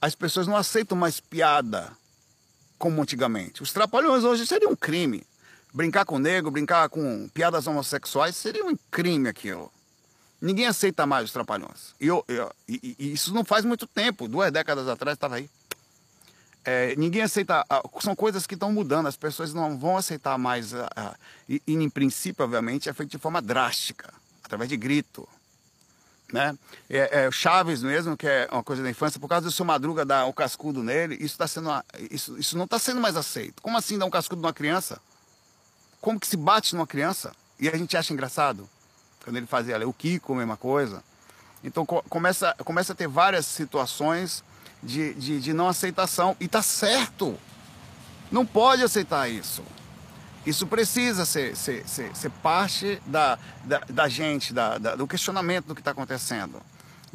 [0.00, 1.92] As pessoas não aceitam mais piada
[2.78, 3.62] como antigamente.
[3.62, 5.26] Os trapalhões hoje seria um crime.
[5.72, 9.70] Brincar com negro, brincar com piadas homossexuais seria um crime aquilo.
[10.40, 11.94] Ninguém aceita mais os trapalhões.
[12.00, 15.50] E, eu, eu, e, e isso não faz muito tempo, duas décadas atrás estava aí.
[16.64, 17.64] É, ninguém aceita,
[18.00, 20.72] são coisas que estão mudando, as pessoas não vão aceitar mais,
[21.48, 24.12] e, e, em princípio, obviamente, é feito de forma drástica,
[24.44, 25.26] através de grito.
[26.30, 26.58] Né?
[26.90, 30.04] É, é, Chaves mesmo, que é uma coisa da infância, por causa do seu Madruga
[30.04, 31.70] dar o cascudo nele, isso, tá sendo,
[32.10, 33.62] isso, isso não está sendo mais aceito.
[33.62, 35.00] Como assim dar um cascudo numa criança?
[36.00, 37.32] Como que se bate numa criança?
[37.58, 38.68] E a gente acha engraçado.
[39.24, 41.02] Quando ele fazia o Kiko, a mesma coisa.
[41.64, 44.44] Então começa, começa a ter várias situações
[44.82, 46.36] de, de, de não aceitação.
[46.40, 47.38] E tá certo.
[48.30, 49.62] Não pode aceitar isso.
[50.46, 55.66] Isso precisa ser, ser, ser, ser parte da, da, da gente, da, da, do questionamento
[55.66, 56.62] do que está acontecendo.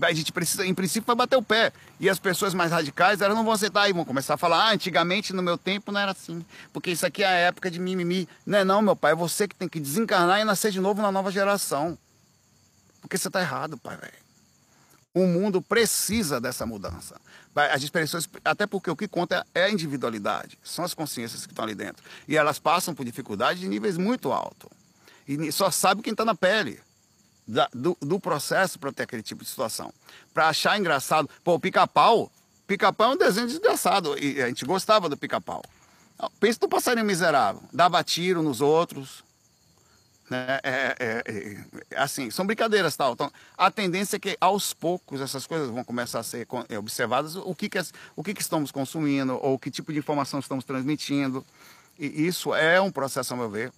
[0.02, 1.72] A gente precisa, em princípio, vai bater o pé.
[2.00, 4.72] E as pessoas mais radicais, elas não vão aceitar e vão começar a falar: ah,
[4.72, 6.44] antigamente no meu tempo não era assim.
[6.72, 8.28] Porque isso aqui é a época de mimimi.
[8.46, 9.12] Não é não, meu pai.
[9.12, 11.98] É você que tem que desencarnar e nascer de novo na nova geração.
[13.02, 14.14] Porque você está errado, pai, velho.
[15.14, 17.16] O mundo precisa dessa mudança.
[17.56, 21.66] As expressões, até porque o que conta é a individualidade, são as consciências que estão
[21.66, 22.04] ali dentro.
[22.28, 24.70] E elas passam por dificuldades de níveis muito altos.
[25.28, 26.80] E só sabe quem está na pele
[27.48, 29.94] da, do, do, processo para ter aquele tipo de situação.
[30.34, 32.32] Para achar engraçado, pô, pica-pau,
[32.66, 34.18] pica-pau é um desenho desgraçado.
[34.18, 35.64] E a gente gostava do pica-pau.
[36.40, 39.24] Pensa no passarinho miserável, dava tiro nos outros,
[40.30, 40.60] né?
[40.64, 43.14] É, é, é, assim, são brincadeiras tal.
[43.14, 47.36] Então, a tendência é que aos poucos essas coisas vão começar a ser é, observadas.
[47.36, 47.80] O que, que,
[48.16, 51.46] o que, que estamos consumindo ou que tipo de informação estamos transmitindo.
[52.00, 53.72] E isso é um processo, a meu ver,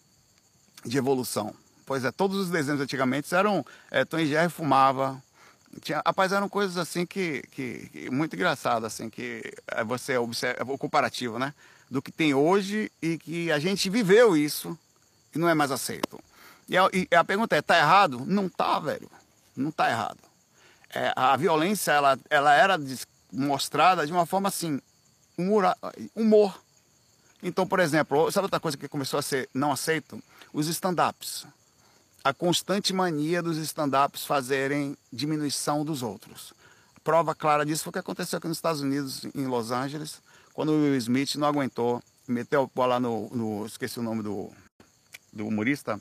[0.86, 1.54] de evolução.
[1.86, 3.66] Pois é, todos os desenhos antigamente eram.
[3.92, 5.22] É, Tom e Jerry fumava.
[5.82, 10.72] Tinha, rapaz, eram coisas assim que, que, que muito engraçadas, assim, que é você observa
[10.72, 11.54] o comparativo, né?
[11.92, 14.78] Do que tem hoje e que a gente viveu isso
[15.36, 16.18] e não é mais aceito.
[16.68, 18.24] E a, e a pergunta é, tá errado?
[18.26, 19.10] Não tá, velho.
[19.56, 20.20] Não tá errado.
[20.94, 22.80] É, a violência, ela, ela era
[23.32, 24.80] mostrada de uma forma assim,
[25.38, 25.76] humor.
[26.16, 26.60] humor.
[27.44, 30.22] Então, por exemplo, sabe outra coisa que começou a ser não aceito?
[30.54, 31.46] Os stand-ups.
[32.24, 36.54] A constante mania dos stand-ups fazerem diminuição dos outros.
[37.04, 40.20] Prova clara disso foi o que aconteceu aqui nos Estados Unidos, em Los Angeles,
[40.54, 44.50] quando o Will Smith não aguentou, meteu a lá no, no esqueci o nome do,
[45.32, 46.00] do humorista,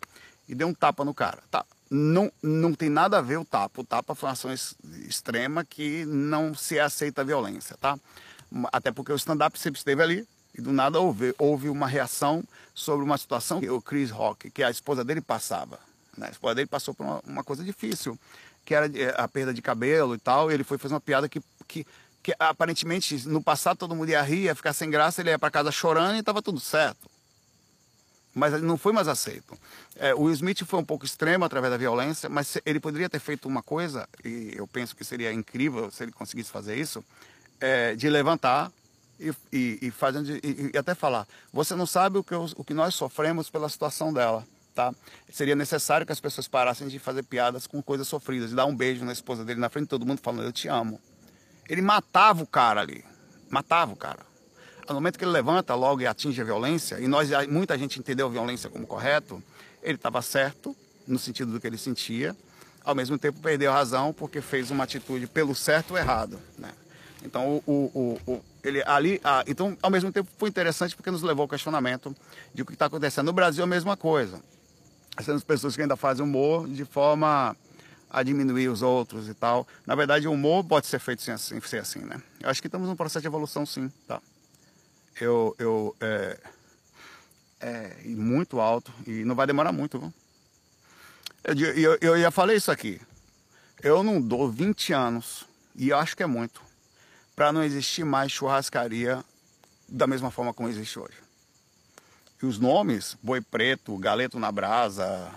[0.48, 1.42] e deu um tapa no cara.
[1.50, 1.64] Tá.
[1.90, 3.80] Não, não tem nada a ver o tapa.
[3.80, 4.52] O tapa foi uma ação
[5.07, 7.98] extrema que não se aceita a violência, tá?
[8.72, 13.04] Até porque o stand-up sempre esteve ali E do nada houve, houve uma reação sobre
[13.04, 15.78] uma situação que o Chris Rock, que a esposa dele passava.
[16.16, 16.28] Né?
[16.28, 18.18] A esposa dele passou por uma, uma coisa difícil,
[18.64, 20.50] que era eh, a perda de cabelo e tal.
[20.50, 21.87] E ele foi fazer uma piada que, que,
[22.22, 25.50] que aparentemente no passado todo mundo ia rir, ia ficar sem graça, ele ia para
[25.50, 27.13] casa chorando e estava tudo certo.
[28.35, 29.57] Mas não foi mais aceito.
[29.97, 33.20] É, o Will Smith foi um pouco extremo através da violência, mas ele poderia ter
[33.20, 37.05] feito uma coisa, e eu penso que seria incrível se ele conseguisse fazer isso,
[37.61, 38.73] é, de levantar
[39.20, 42.64] e, e, e fazendo e, e, até falar, você não sabe o que, eu, o
[42.64, 44.44] que nós sofremos pela situação dela,
[44.75, 44.92] tá?
[45.33, 48.75] Seria necessário que as pessoas parassem de fazer piadas com coisas sofridas, e dar um
[48.75, 51.01] beijo na esposa dele na frente de todo mundo falando, eu te amo.
[51.68, 53.05] Ele matava o cara ali,
[53.49, 54.34] matava o cara.
[54.88, 58.29] No momento que ele levanta logo e atinge a violência, e nós muita gente entendeu
[58.29, 59.42] violência como correto,
[59.83, 62.37] ele estava certo no sentido do que ele sentia,
[62.85, 66.70] ao mesmo tempo perdeu a razão porque fez uma atitude pelo certo ou errado, né?
[67.25, 71.44] Então, o, o, o, ele ali, então, ao mesmo tempo foi interessante porque nos levou
[71.44, 72.14] ao questionamento
[72.53, 73.27] de o que está acontecendo.
[73.27, 74.38] No Brasil, a mesma coisa.
[75.16, 77.57] Essas pessoas que ainda fazem humor de forma
[78.11, 79.66] a diminuir os outros e tal.
[79.87, 82.20] Na verdade, o humor pode ser feito sem assim, ser assim, né?
[82.40, 84.20] Eu acho que estamos num processo de evolução, sim, tá?
[85.20, 86.38] Eu, eu, é,
[87.61, 90.12] é muito alto e não vai demorar muito, viu?
[91.44, 93.00] Eu, eu, eu já falei isso aqui.
[93.83, 95.46] Eu não dou 20 anos,
[95.77, 96.62] e acho que é muito,
[97.37, 99.22] para não existir mais churrascaria
[99.88, 101.18] da mesma forma como existe hoje.
[102.42, 105.31] E os nomes, boi preto, galeto na brasa,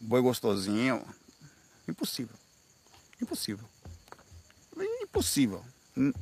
[0.00, 1.04] boi gostosinho,
[1.86, 2.36] impossível.
[3.20, 3.68] Impossível.
[5.02, 5.64] Impossível.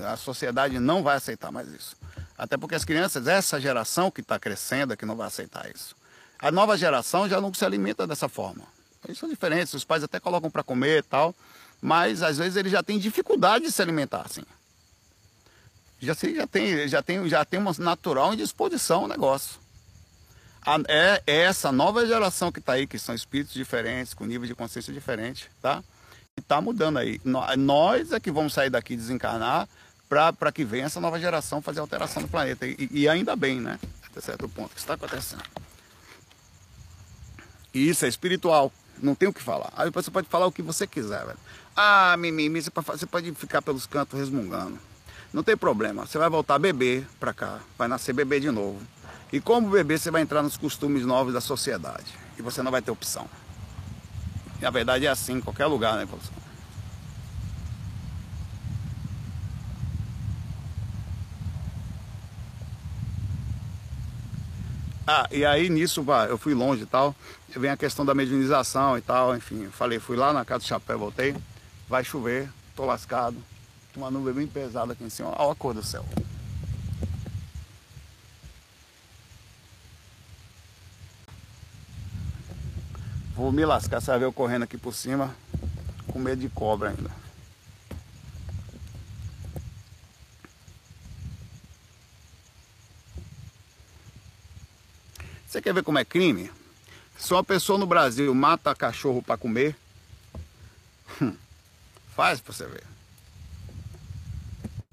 [0.01, 1.97] A sociedade não vai aceitar mais isso.
[2.43, 5.95] Até porque as crianças, essa geração que está crescendo, é que não vai aceitar isso.
[6.39, 8.65] A nova geração já não se alimenta dessa forma.
[9.05, 11.35] Eles são diferentes, os pais até colocam para comer e tal,
[11.81, 14.43] mas às vezes eles já têm dificuldade de se alimentar assim
[16.01, 19.61] já, já tem, já tem, já tem uma natural indisposição o negócio.
[20.63, 24.47] A, é, é, essa nova geração que está aí, que são espíritos diferentes, com nível
[24.47, 25.83] de consciência diferente, tá?
[26.37, 27.21] E está mudando aí.
[27.59, 29.69] Nós é que vamos sair daqui desencarnar
[30.11, 32.67] para que venha essa nova geração fazer alteração no planeta.
[32.67, 33.79] E, e ainda bem, né?
[34.11, 35.45] Até certo ponto que está acontecendo.
[37.73, 38.73] E isso é espiritual.
[39.01, 39.73] Não tem o que falar.
[39.77, 41.39] Aí você pode falar o que você quiser, velho.
[41.77, 44.79] Ah, mimimi, você pode ficar pelos cantos resmungando.
[45.33, 48.83] Não tem problema, você vai voltar a beber para cá, vai nascer bebê de novo.
[49.33, 52.13] E como bebê, você vai entrar nos costumes novos da sociedade.
[52.37, 53.31] E você não vai ter opção.
[54.61, 56.40] E a verdade é assim em qualquer lugar, né, evolução.
[65.13, 67.17] Ah, e aí nisso eu fui longe e tal.
[67.49, 69.69] Vem a questão da medianização e tal, enfim.
[69.73, 71.35] Falei, fui lá na casa do chapéu, voltei.
[71.89, 73.37] Vai chover, tô lascado
[73.97, 75.35] uma nuvem bem pesada aqui em cima.
[75.37, 76.05] Olha a cor do céu.
[83.35, 85.35] Vou me lascar, você vai ver eu correndo aqui por cima,
[86.07, 87.11] com medo de cobra ainda.
[95.51, 96.49] Você quer ver como é crime?
[97.19, 99.75] Se uma pessoa no Brasil mata cachorro para comer,
[102.15, 102.85] faz para você ver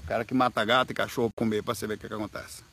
[0.07, 2.63] cara que mata gato e cachorro comer para você ver o que, que acontece.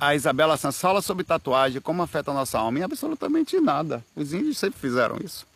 [0.00, 2.78] A Isabela Santos fala sobre tatuagem, como afeta a nossa alma.
[2.78, 4.04] E absolutamente nada.
[4.16, 5.46] Os índios sempre fizeram isso.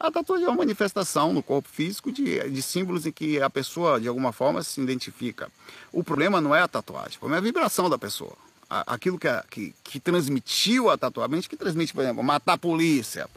[0.00, 4.00] A tatuagem é uma manifestação no corpo físico de, de símbolos em que a pessoa,
[4.00, 5.52] de alguma forma, se identifica.
[5.92, 8.32] O problema não é a tatuagem, o problema é a vibração da pessoa.
[8.70, 13.28] Aquilo que, que, que transmitiu a tatuagem, que transmite, por exemplo, matar a polícia,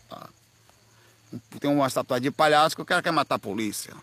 [1.60, 3.93] tem uma tatuagem de palhaço que o cara quer matar a polícia.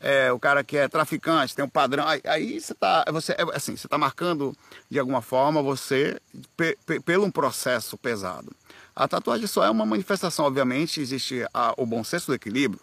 [0.00, 2.06] É, o cara que é traficante, tem um padrão.
[2.06, 4.56] Aí, aí você está você, é, assim, você tá marcando
[4.90, 6.20] de alguma forma você
[6.56, 8.52] pe, pe, pelo um processo pesado.
[8.96, 12.80] A tatuagem só é uma manifestação, obviamente, existe a, o bom senso do equilíbrio.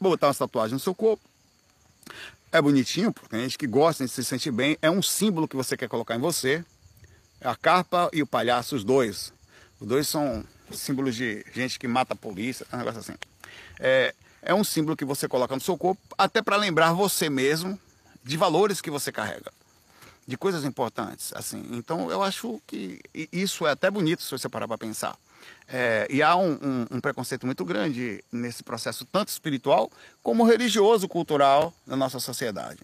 [0.00, 1.22] Botar uma tatuagem no seu corpo.
[2.52, 4.78] É bonitinho, porque tem gente que gosta de se sentir bem.
[4.80, 6.64] É um símbolo que você quer colocar em você.
[7.40, 9.32] É a carpa e o palhaço, os dois.
[9.80, 13.14] Os dois são símbolos de gente que mata a polícia, um negócio assim.
[13.80, 17.76] É, é um símbolo que você coloca no seu corpo, até para lembrar você mesmo
[18.22, 19.52] de valores que você carrega,
[20.26, 21.32] de coisas importantes.
[21.34, 21.66] assim.
[21.72, 23.00] Então eu acho que
[23.32, 25.16] isso é até bonito se você parar para pensar.
[25.68, 29.90] É, e há um, um, um, preconceito muito grande nesse processo, tanto espiritual
[30.22, 32.78] como religioso, cultural da nossa sociedade,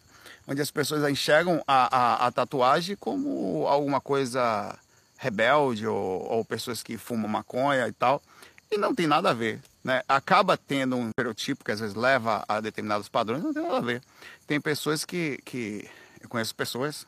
[0.46, 4.76] onde as pessoas enxergam a, a, a tatuagem como alguma coisa
[5.18, 8.22] rebelde ou, ou pessoas que fumam maconha e tal.
[8.70, 9.60] E não tem nada a ver.
[9.82, 13.78] né, acaba tendo um estereotipo que às vezes leva a determinados padrões, não tem nada
[13.78, 14.02] a ver.
[14.46, 15.88] Tem pessoas que, que
[16.20, 17.06] eu conheço pessoas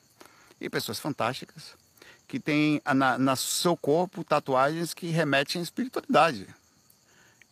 [0.61, 1.75] e pessoas fantásticas
[2.29, 6.47] que têm na, na seu corpo tatuagens que remetem à espiritualidade.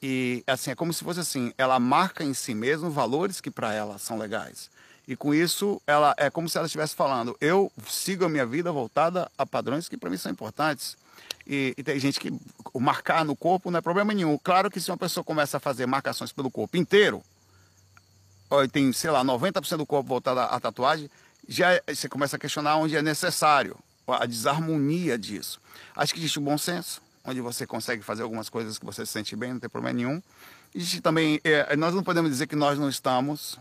[0.01, 3.75] E assim, é como se fosse assim, ela marca em si mesma valores que para
[3.75, 4.71] ela são legais.
[5.09, 8.71] E com isso, ela é como se ela estivesse falando: eu sigo a minha vida
[8.71, 10.97] voltada a padrões que para mim são importantes.
[11.47, 12.31] E, e, tem gente que
[12.79, 14.37] marcar no corpo não é problema nenhum.
[14.37, 17.23] Claro que se uma pessoa começa a fazer marcações pelo corpo inteiro,
[18.51, 21.11] ou tem, sei lá, 90% do corpo voltado à tatuagem,
[21.49, 25.61] já é, você começa a questionar onde é necessário a desarmonia disso.
[25.97, 29.13] Acho que existe o bom senso, onde você consegue fazer algumas coisas que você se
[29.13, 30.23] sente bem, não tem problema nenhum.
[30.75, 33.59] Existe também, é, nós não podemos dizer que nós não estamos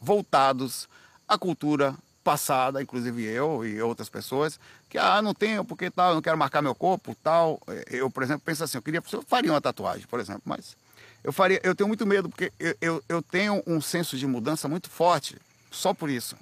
[0.00, 0.88] voltados
[1.26, 6.22] à cultura passada, inclusive eu e outras pessoas, que ah, não tenho porque tal, não
[6.22, 7.60] quero marcar meu corpo, tal.
[7.90, 10.76] Eu, por exemplo, penso assim, eu queria, eu faria uma tatuagem, por exemplo, mas
[11.24, 14.68] eu faria, eu tenho muito medo porque eu, eu, eu tenho um senso de mudança
[14.68, 15.36] muito forte,
[15.70, 16.36] só por isso.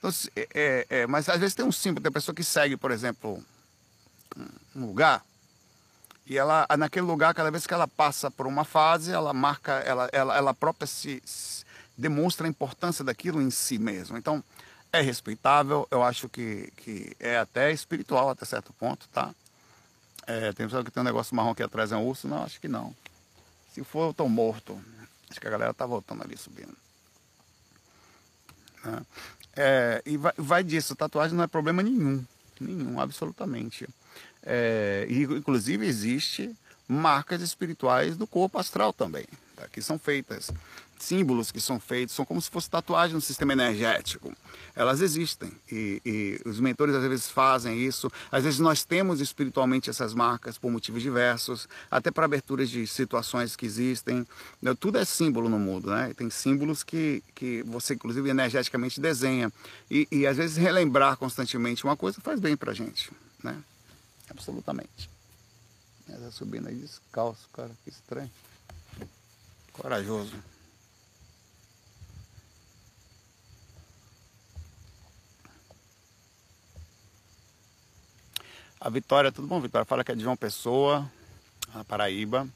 [0.00, 2.90] Então, é, é, é, mas às vezes tem um símbolo, tem pessoa que segue, por
[2.90, 3.44] exemplo,
[4.74, 5.22] um lugar,
[6.26, 10.08] e ela, naquele lugar, cada vez que ela passa por uma fase, ela marca, ela,
[10.12, 11.64] ela, ela própria se, se
[11.98, 14.16] demonstra a importância daquilo em si mesmo.
[14.16, 14.42] Então,
[14.92, 19.34] é respeitável, eu acho que, que é até espiritual até certo ponto, tá?
[20.26, 22.26] É, tem pessoa que tem um negócio marrom aqui atrás, é um urso?
[22.26, 22.94] Não, acho que não.
[23.74, 24.80] Se for, eu tô morto.
[25.28, 26.76] Acho que a galera tá voltando ali, subindo.
[28.84, 29.02] Né?
[29.56, 32.24] É, e vai, vai, disso, tatuagem não é problema nenhum.
[32.60, 33.88] Nenhum, absolutamente.
[34.42, 36.54] É, e, inclusive existe
[36.88, 39.66] marcas espirituais do corpo astral também, tá?
[39.68, 40.50] que são feitas
[41.02, 44.32] símbolos que são feitos, são como se fosse tatuagem no sistema energético.
[44.74, 48.10] Elas existem e, e, os mentores às vezes fazem isso.
[48.30, 53.56] Às vezes nós temos espiritualmente essas marcas por motivos diversos, até para aberturas de situações
[53.56, 54.26] que existem.
[54.62, 56.12] Né, tudo é símbolo no mundo, né?
[56.14, 59.52] Tem símbolos que, que você, inclusive, energeticamente desenha.
[59.90, 63.10] E, e às vezes relembrar constantemente uma coisa faz bem para gente,
[63.42, 63.56] né?
[64.30, 65.10] Absolutamente.
[66.08, 68.30] Essa subindo aí descalço, cara, que estranho.
[69.72, 70.34] Corajoso.
[78.82, 79.84] A Vitória, tudo bom, Vitória?
[79.84, 81.06] Fala que é de João Pessoa,
[81.74, 82.48] na Paraíba,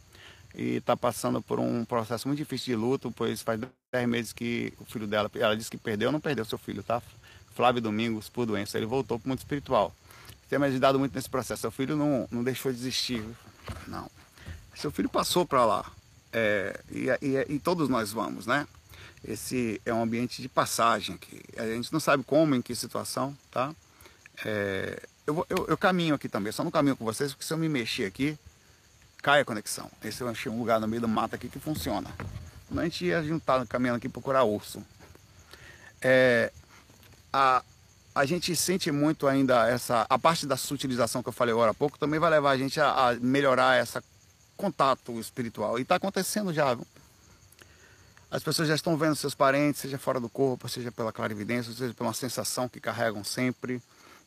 [0.54, 3.60] e está passando por um processo muito difícil de luto, pois faz
[3.92, 7.02] 10 meses que o filho dela, ela disse que perdeu, não perdeu seu filho, tá?
[7.54, 9.94] Flávio Domingos, por doença, ele voltou para o mundo espiritual.
[10.48, 11.60] Tem me ajudado muito nesse processo.
[11.60, 13.22] Seu filho não, não deixou de existir,
[13.86, 14.10] não.
[14.74, 15.92] Seu filho passou para lá,
[16.32, 18.66] é, e, e, e todos nós vamos, né?
[19.22, 21.42] Esse é um ambiente de passagem aqui.
[21.58, 23.74] A gente não sabe como, em que situação, tá?
[24.42, 27.56] É, eu, eu, eu, caminho aqui também, só não caminho com vocês, porque se eu
[27.56, 28.38] me mexer aqui,
[29.22, 29.90] cai a conexão.
[30.02, 32.10] Esse eu achei um lugar no meio do mato aqui que funciona.
[32.68, 34.84] Quando a gente ia juntar caminhando aqui procurar urso.
[36.02, 36.52] É,
[37.32, 37.62] a,
[38.14, 40.06] a gente sente muito ainda essa.
[40.10, 42.78] A parte da sutilização que eu falei agora há pouco também vai levar a gente
[42.78, 43.98] a, a melhorar esse
[44.58, 45.78] contato espiritual.
[45.78, 46.76] E está acontecendo já?
[48.30, 51.94] As pessoas já estão vendo seus parentes, seja fora do corpo, seja pela clarividência, seja
[51.94, 53.80] pela sensação que carregam sempre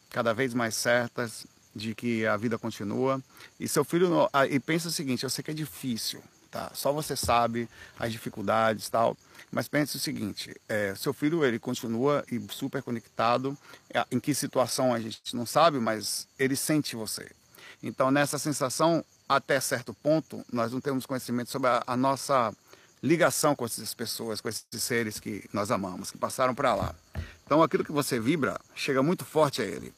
[0.10, 3.22] cada vez mais certas de que a vida continua.
[3.60, 4.10] E seu filho
[4.50, 6.72] e pensa o seguinte, eu sei que é difícil, tá?
[6.74, 9.16] Só você sabe as dificuldades, tal.
[9.52, 13.58] Mas pense o seguinte, é, seu filho ele continua e super conectado.
[13.94, 17.30] É, em que situação a gente não sabe, mas ele sente você.
[17.82, 22.54] Então nessa sensação até certo ponto nós não temos conhecimento sobre a, a nossa
[23.04, 26.96] ligação com essas pessoas, com esses seres que nós amamos, que passaram para lá.
[27.46, 29.94] Então aquilo que você vibra chega muito forte a ele.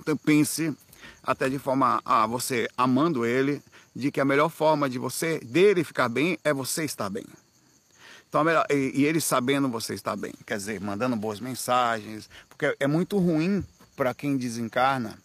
[0.00, 0.74] Então pense
[1.22, 3.62] até de forma a você amando ele,
[3.94, 7.24] de que a melhor forma de você dele ficar bem é você estar bem.
[8.28, 12.76] Então, melhor, e, e, ele sabendo você estar bem, quer dizer, mandando boas mensagens, porque
[12.78, 13.64] é muito ruim
[13.96, 15.18] para quem desencarna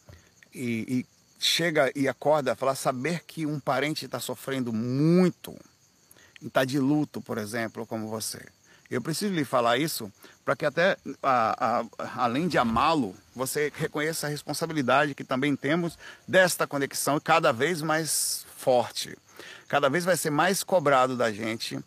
[0.54, 1.06] e, e,
[1.38, 5.54] chega e acorda falar, saber que um parente está sofrendo muito,
[6.42, 8.42] está de luto, por exemplo, como você.
[8.94, 10.12] Eu preciso lhe falar isso
[10.46, 15.98] para que até, a, a, além de amá-lo, você reconheça a responsabilidade que também temos
[16.28, 19.18] desta conexão cada vez mais forte.
[19.68, 21.80] Cada vez vai ser mais cobrado da gente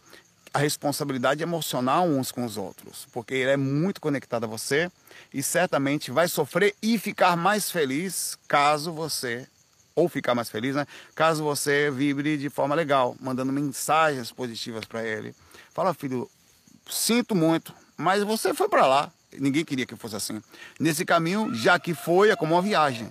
[0.52, 4.90] a responsabilidade emocional uns com os outros, porque ele é muito conectado a você
[5.32, 9.46] e certamente vai sofrer e ficar mais feliz caso você
[9.94, 10.86] ou ficar mais feliz, né?
[11.14, 15.34] Caso você vibre de forma legal, mandando mensagens positivas para ele.
[15.72, 16.28] Fala, filho,
[16.88, 19.12] sinto muito, mas você foi para lá.
[19.32, 20.42] Ninguém queria que fosse assim.
[20.80, 23.10] Nesse caminho, já que foi, é como uma viagem.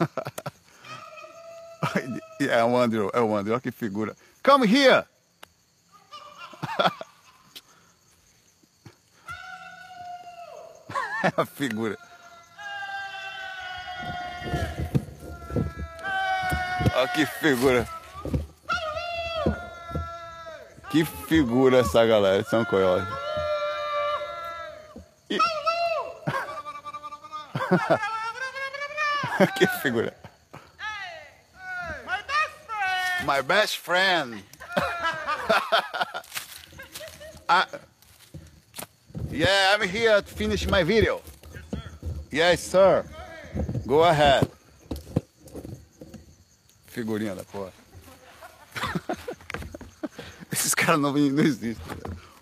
[2.40, 4.16] É o Andrew, é o Andrew, olha que figura.
[4.42, 5.04] Come here!
[11.22, 11.96] é a figura.
[16.94, 17.88] Olha que figura.
[20.94, 23.10] Que figura essa galera, São Coiote.
[25.28, 25.36] E...
[29.58, 30.14] que figura.
[33.24, 34.40] My best friend.
[37.48, 37.64] I,
[39.32, 41.20] yeah, I'm here to finish my video.
[42.30, 43.04] Yes, sir.
[43.84, 44.48] Go ahead.
[46.86, 47.72] Figurinha da porra.
[50.84, 51.96] Caras não, não existem.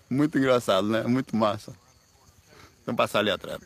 [0.09, 1.03] Muito engraçado, né?
[1.03, 1.73] Muito massa.
[2.85, 3.61] Vamos passar ali atrás.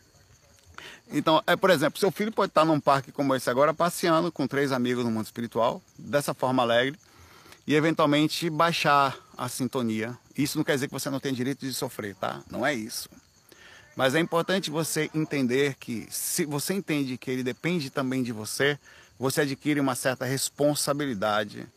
[1.12, 4.46] Então, é, por exemplo, seu filho pode estar num parque como esse agora, passeando com
[4.46, 7.00] três amigos no mundo espiritual, dessa forma alegre,
[7.66, 10.18] e eventualmente baixar a sintonia.
[10.38, 12.42] Isso não quer dizer que você não tem direito de sofrer, tá?
[12.52, 13.10] Não é isso.
[13.96, 18.78] Mas é importante você entender que se você entende que ele depende também de você,
[19.18, 21.68] você adquire uma certa responsabilidade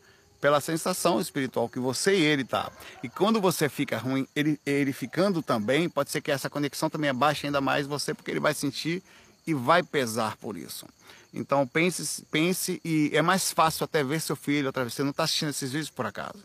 [0.41, 2.71] pela sensação espiritual que você e ele tá.
[3.03, 7.11] E quando você fica ruim, ele, ele ficando também, pode ser que essa conexão também
[7.11, 9.03] abaixe ainda mais você, porque ele vai sentir
[9.45, 10.87] e vai pesar por isso.
[11.31, 14.95] Então pense, pense e é mais fácil até ver seu filho outra vez.
[14.95, 16.43] Você não está assistindo esses vídeos por acaso.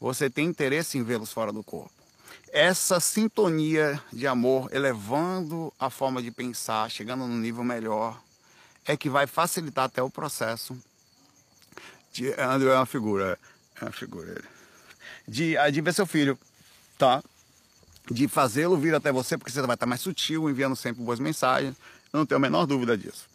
[0.00, 1.92] Você tem interesse em vê-los fora do corpo.
[2.52, 8.20] Essa sintonia de amor, elevando a forma de pensar, chegando num nível melhor,
[8.86, 10.78] é que vai facilitar até o processo
[12.14, 13.38] de, Andrew é uma figura,
[13.80, 14.40] é uma figura.
[15.26, 16.38] De, de ver seu filho,
[16.96, 17.22] tá?
[18.10, 21.74] De fazê-lo vir até você, porque você vai estar mais sutil, enviando sempre boas mensagens.
[22.12, 23.26] Eu não tenho a menor dúvida disso.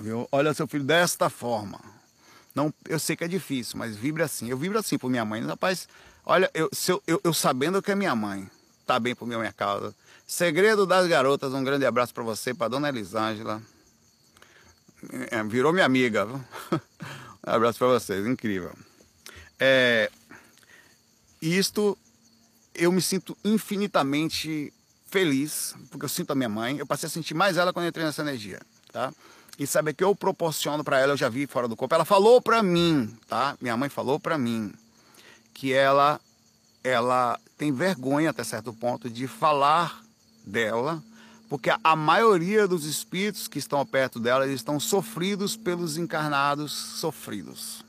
[0.00, 0.28] Viu?
[0.30, 1.80] Olha seu filho desta forma.
[2.54, 4.48] Não, eu sei que é difícil, mas vibra assim.
[4.48, 5.42] Eu vibro assim por minha mãe.
[5.42, 5.88] Rapaz,
[6.26, 8.48] olha, eu, eu, eu, eu sabendo que é minha mãe
[8.88, 9.94] tá bem por minha causa.
[10.26, 13.60] Segredo das garotas, um grande abraço para você, para dona Elisângela.
[15.30, 16.26] É, virou minha amiga.
[17.48, 18.72] Abraço para vocês, incrível.
[19.58, 20.10] É,
[21.40, 21.96] isto
[22.74, 24.72] eu me sinto infinitamente
[25.06, 26.78] feliz, porque eu sinto a minha mãe.
[26.78, 28.60] Eu passei a sentir mais ela quando entrei nessa energia,
[28.92, 29.12] tá?
[29.58, 31.94] E saber que eu proporciono para ela, eu já vi fora do corpo.
[31.94, 33.56] Ela falou para mim, tá?
[33.60, 34.72] Minha mãe falou para mim
[35.54, 36.20] que ela
[36.84, 40.02] ela tem vergonha até certo ponto de falar
[40.44, 41.02] dela
[41.48, 47.84] porque a maioria dos espíritos que estão perto dela estão sofridos pelos encarnados sofridos.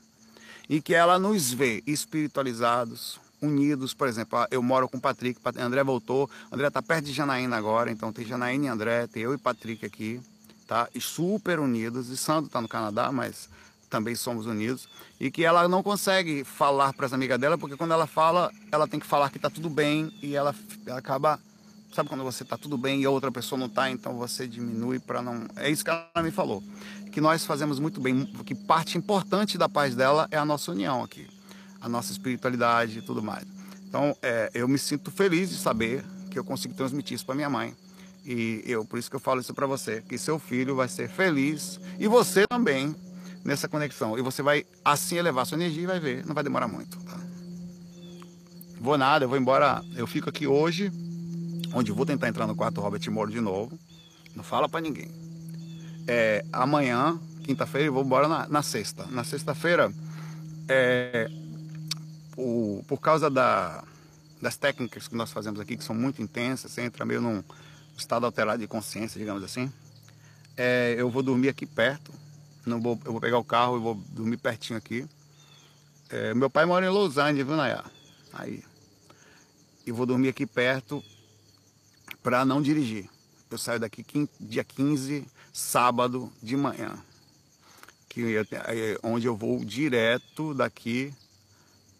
[0.68, 5.82] E que ela nos vê espiritualizados, unidos, por exemplo, eu moro com o Patrick, André
[5.82, 9.38] voltou, André está perto de Janaína agora, então tem Janaína e André, tem eu e
[9.38, 10.20] Patrick aqui,
[10.66, 10.88] tá?
[10.94, 13.48] E super unidos, e Sandro está no Canadá, mas
[13.88, 14.88] também somos unidos,
[15.18, 18.86] e que ela não consegue falar para as amigas dela, porque quando ela fala, ela
[18.86, 20.54] tem que falar que está tudo bem, e ela,
[20.86, 21.40] ela acaba
[21.92, 25.00] Sabe quando você está tudo bem e a outra pessoa não está, então você diminui
[25.00, 25.46] para não.
[25.56, 26.62] É isso que ela me falou.
[27.10, 31.02] Que nós fazemos muito bem, que parte importante da paz dela é a nossa união
[31.02, 31.26] aqui,
[31.80, 33.44] a nossa espiritualidade e tudo mais.
[33.88, 37.50] Então, é, eu me sinto feliz de saber que eu consigo transmitir isso para minha
[37.50, 37.74] mãe.
[38.24, 41.08] E eu, por isso que eu falo isso para você, que seu filho vai ser
[41.08, 42.94] feliz e você também
[43.44, 44.16] nessa conexão.
[44.16, 46.96] E você vai assim elevar sua energia e vai ver, não vai demorar muito.
[47.00, 47.18] Tá?
[48.80, 49.82] Vou nada, eu vou embora.
[49.96, 50.92] Eu fico aqui hoje
[51.72, 53.78] onde vou tentar entrar no quarto Robert Moro de novo.
[54.34, 55.10] Não fala para ninguém.
[56.06, 59.06] É, amanhã, quinta-feira, eu vou embora na, na sexta.
[59.06, 59.92] Na sexta-feira,
[60.68, 61.28] é,
[62.36, 63.84] o, por causa da,
[64.40, 67.42] das técnicas que nós fazemos aqui, que são muito intensas, você entra meio num
[67.96, 69.70] estado alterado de consciência, digamos assim.
[70.56, 72.12] É, eu vou dormir aqui perto.
[72.66, 75.06] Não vou, eu vou pegar o carro e vou dormir pertinho aqui.
[76.08, 77.84] É, meu pai mora em Los Angeles, viu, Nayá?
[78.32, 78.62] Aí.
[79.86, 81.02] E vou dormir aqui perto
[82.22, 83.08] para não dirigir.
[83.50, 84.04] Eu saio daqui
[84.38, 86.96] dia 15, sábado de manhã,
[88.08, 91.12] que é, onde eu vou direto daqui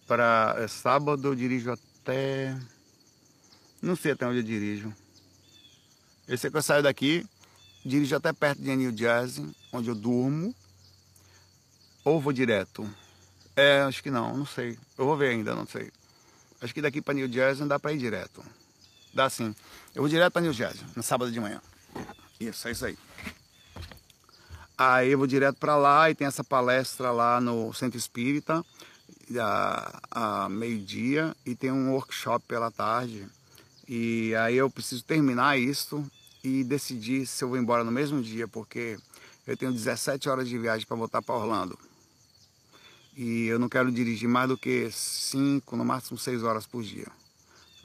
[0.06, 2.56] para é, sábado eu dirijo até
[3.82, 4.94] não sei até onde eu dirijo.
[6.28, 7.26] Eu sei que eu saio daqui,
[7.84, 10.54] dirijo até perto de New Jersey, onde eu durmo,
[12.04, 12.88] ou vou direto.
[13.56, 14.78] É, acho que não, não sei.
[14.98, 15.90] Eu vou ver ainda, não sei.
[16.60, 18.44] Acho que daqui para New Jersey dá para ir direto.
[19.12, 19.54] Dá sim.
[19.94, 21.60] Eu vou direto para New Jersey, no sábado de manhã.
[22.38, 22.96] Isso, é isso aí.
[24.78, 28.64] Aí eu vou direto para lá e tem essa palestra lá no Centro Espírita,
[29.38, 30.00] a,
[30.44, 33.26] a meio-dia, e tem um workshop pela tarde.
[33.86, 36.08] E aí eu preciso terminar isso
[36.42, 38.96] e decidir se eu vou embora no mesmo dia, porque
[39.46, 41.78] eu tenho 17 horas de viagem para voltar para Orlando.
[43.16, 47.08] E eu não quero dirigir mais do que cinco, no máximo seis horas por dia.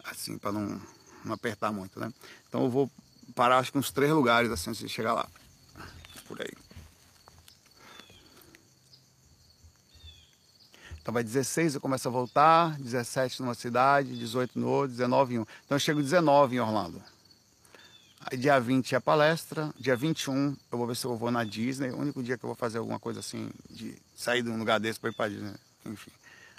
[0.05, 0.80] Assim, para não,
[1.28, 2.11] não apertar muito, né?
[2.47, 2.89] Então eu vou
[3.34, 5.28] parar acho que uns três lugares assim antes de chegar lá.
[6.28, 6.51] Por aí.
[11.01, 15.39] Então vai 16, eu começo a voltar, 17 numa cidade, 18 no outro, 19 em
[15.39, 15.45] um.
[15.63, 16.99] Então eu chego 19 em Orlando.
[18.21, 21.43] Aí dia 20 é a palestra, dia 21 eu vou ver se eu vou na
[21.43, 24.57] Disney, o único dia que eu vou fazer alguma coisa assim, de sair de um
[24.57, 25.53] lugar desse para ir para Disney,
[25.86, 26.09] enfim.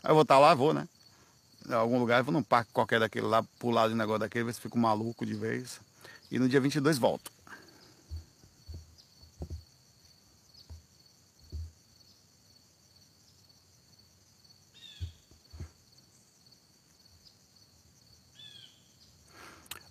[0.01, 0.87] Aí eu vou estar lá, vou, né?
[1.71, 4.79] Algum lugar, vou num parque qualquer daquele lá, pular de negócio daquele, ver se fico
[4.79, 5.81] maluco de vez.
[6.31, 7.31] E no dia 22 volto.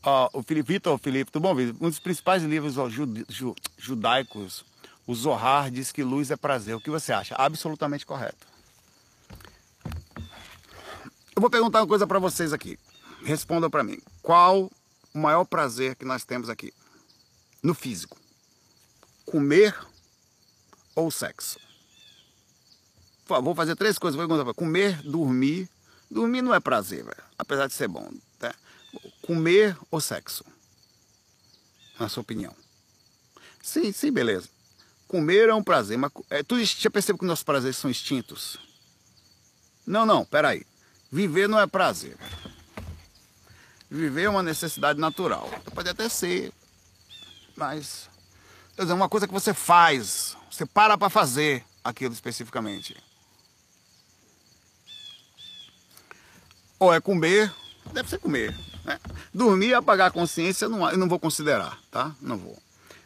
[0.08, 1.76] Ó, o Felipe Vitor, Felipe, tudo bom, Vitor?
[1.82, 3.06] Um dos principais livros ó, ju,
[3.76, 4.64] judaicos,
[5.08, 6.76] o Zohar, diz que luz é prazer.
[6.76, 7.34] O que você acha?
[7.36, 8.55] Absolutamente correto.
[11.36, 12.80] Eu vou perguntar uma coisa para vocês aqui.
[13.24, 14.00] Respondam para mim.
[14.22, 14.72] Qual
[15.14, 16.74] o maior prazer que nós temos aqui?
[17.62, 18.18] No físico.
[19.26, 19.76] Comer
[20.96, 21.60] ou sexo?
[23.28, 24.16] Vou fazer três coisas.
[24.16, 24.54] Vou perguntar.
[24.54, 25.70] Comer, dormir.
[26.10, 27.24] Dormir não é prazer, velho.
[27.38, 28.10] Apesar de ser bom.
[28.40, 28.56] Tá?
[29.22, 30.46] comer ou sexo?
[32.00, 32.56] Na sua opinião.
[33.62, 34.48] Sim, sim, beleza.
[35.08, 38.58] Comer é um prazer, mas é, tu já percebeu que nossos prazeres são extintos?
[39.86, 40.66] Não, não, peraí.
[41.12, 42.18] Viver não é prazer.
[43.90, 45.50] Viver é uma necessidade natural.
[45.74, 46.52] Pode até ser,
[47.56, 48.10] mas
[48.76, 52.96] quer dizer, uma coisa que você faz, você para para fazer aquilo especificamente.
[56.80, 57.54] Ou é comer,
[57.94, 58.56] deve ser comer.
[58.84, 59.00] Né?
[59.34, 62.14] Dormir e apagar a consciência, não, eu não vou considerar, tá?
[62.22, 62.58] Não vou.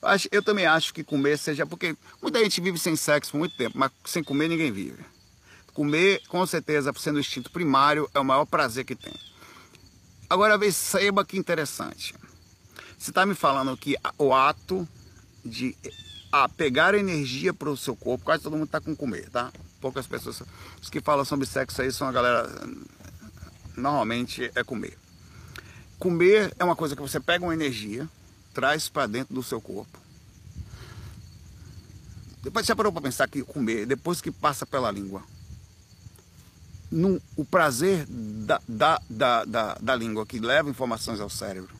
[0.02, 1.66] Eu, acho, eu também acho que comer seja.
[1.66, 5.06] Porque muita gente vive sem sexo por muito tempo, mas sem comer ninguém vive.
[5.80, 9.14] Comer, com certeza, sendo o instinto primário, é o maior prazer que tem.
[10.30, 12.14] Agora, perceba que interessante.
[12.98, 14.86] Você está me falando que o ato
[15.46, 15.74] de
[16.34, 19.54] a pegar energia para o seu corpo, quase todo mundo está com comer, tá?
[19.80, 20.44] Poucas pessoas.
[20.82, 22.50] Os que falam sobre sexo aí são a galera.
[23.78, 24.98] Normalmente é comer.
[25.98, 28.06] Comer é uma coisa que você pega uma energia,
[28.54, 29.98] traz para dentro do seu corpo.
[32.44, 35.24] Depois você parou para pensar que comer, depois que passa pela língua,
[36.92, 41.74] num, o prazer da, da, da, da, da língua que leva informações ao cérebro,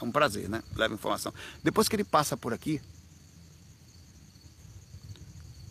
[0.00, 0.62] é um prazer, né?
[0.76, 1.32] Leva informação.
[1.62, 2.80] Depois que ele passa por aqui,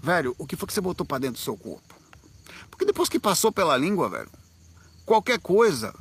[0.01, 1.95] velho, o que foi que você botou para dentro do seu corpo?
[2.69, 4.29] Porque depois que passou pela língua, velho,
[5.05, 5.93] qualquer coisa,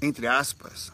[0.00, 0.92] entre aspas,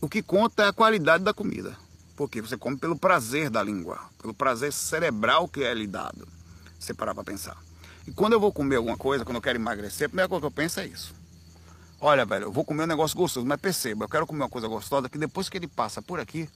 [0.00, 1.76] o que conta é a qualidade da comida.
[2.16, 6.26] Porque você come pelo prazer da língua, pelo prazer cerebral que é lhe dado.
[6.78, 7.67] Você parar para pensar.
[8.08, 10.46] E quando eu vou comer alguma coisa, quando eu quero emagrecer, a primeira coisa que
[10.46, 11.14] eu penso é isso.
[12.00, 14.66] Olha, velho, eu vou comer um negócio gostoso, mas perceba, eu quero comer uma coisa
[14.66, 16.48] gostosa que depois que ele passa por aqui,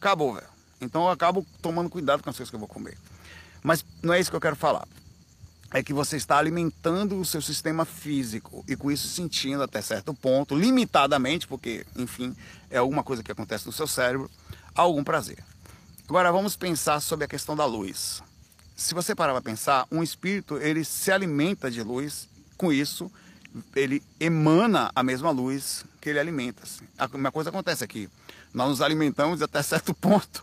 [0.00, 0.46] acabou, velho.
[0.80, 2.96] Então eu acabo tomando cuidado com as coisas que eu vou comer.
[3.62, 4.88] Mas não é isso que eu quero falar
[5.74, 10.12] é que você está alimentando o seu sistema físico e com isso sentindo até certo
[10.12, 12.36] ponto, limitadamente, porque, enfim,
[12.70, 14.30] é alguma coisa que acontece no seu cérebro,
[14.74, 15.42] algum prazer.
[16.06, 18.22] Agora vamos pensar sobre a questão da luz.
[18.76, 23.10] Se você parar para pensar, um espírito ele se alimenta de luz, com isso
[23.76, 26.62] ele emana a mesma luz que ele alimenta.
[26.98, 28.08] A mesma coisa acontece aqui.
[28.52, 30.42] Nós nos alimentamos até certo ponto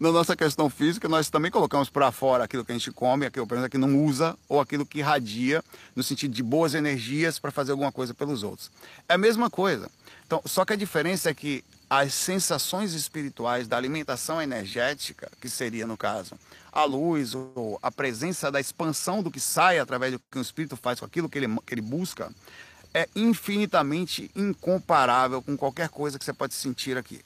[0.00, 3.46] na nossa questão física, nós também colocamos para fora aquilo que a gente come, aquilo
[3.68, 5.62] que não usa, ou aquilo que irradia,
[5.94, 8.70] no sentido de boas energias para fazer alguma coisa pelos outros.
[9.06, 9.90] É a mesma coisa.
[10.26, 15.86] Então, só que a diferença é que as sensações espirituais da alimentação energética, que seria
[15.86, 16.38] no caso
[16.72, 20.76] a luz ou a presença da expansão do que sai através do que o espírito
[20.76, 22.32] faz com aquilo que ele, que ele busca,
[22.94, 27.20] é infinitamente incomparável com qualquer coisa que você pode sentir aqui.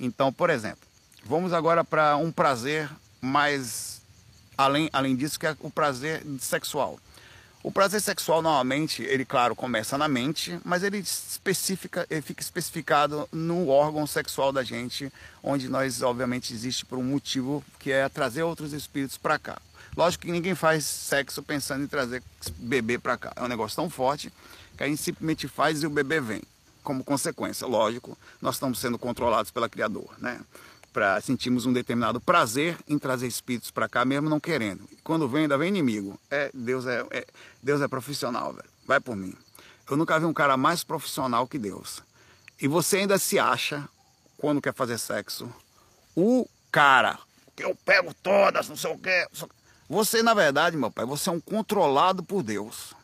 [0.00, 0.86] Então, por exemplo,
[1.28, 2.88] Vamos agora para um prazer
[3.20, 4.00] mais
[4.56, 7.00] além, além disso, que é o prazer sexual.
[7.66, 13.28] O prazer sexual, normalmente, ele, claro, começa na mente, mas ele, especifica, ele fica especificado
[13.32, 15.12] no órgão sexual da gente,
[15.42, 19.58] onde nós, obviamente, existe por um motivo que é trazer outros espíritos para cá.
[19.96, 22.22] Lógico que ninguém faz sexo pensando em trazer
[22.56, 23.32] bebê para cá.
[23.34, 24.32] É um negócio tão forte
[24.76, 26.42] que a gente simplesmente faz e o bebê vem.
[26.84, 30.40] Como consequência, lógico, nós estamos sendo controlados pela Criador, né?
[30.96, 34.88] Para sentirmos um determinado prazer em trazer espíritos para cá, mesmo não querendo.
[34.90, 36.18] E quando vem, ainda vem inimigo.
[36.30, 37.26] É, Deus é, é,
[37.62, 38.68] Deus é profissional, velho.
[38.86, 39.34] Vai por mim.
[39.90, 42.02] Eu nunca vi um cara mais profissional que Deus.
[42.58, 43.86] E você ainda se acha,
[44.38, 45.52] quando quer fazer sexo,
[46.16, 47.18] o cara
[47.54, 49.28] que eu pego todas, não sei o quê.
[49.90, 52.94] Você, na verdade, meu pai, você é um controlado por Deus.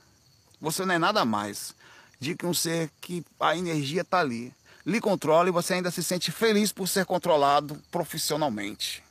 [0.62, 1.74] Você não é nada mais
[2.18, 4.50] de que um ser que a energia está ali,
[4.84, 9.02] lhe controla e você ainda se sente feliz por ser controlado profissionalmente.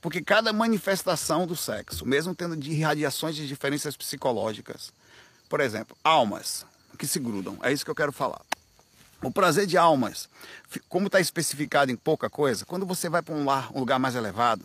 [0.00, 4.92] Porque cada manifestação do sexo, mesmo tendo de radiações de diferenças psicológicas,
[5.48, 6.64] por exemplo, almas
[6.96, 8.40] que se grudam, é isso que eu quero falar.
[9.22, 10.28] O prazer de almas,
[10.88, 14.14] como está especificado em pouca coisa, quando você vai para um, lar, um lugar mais
[14.14, 14.64] elevado,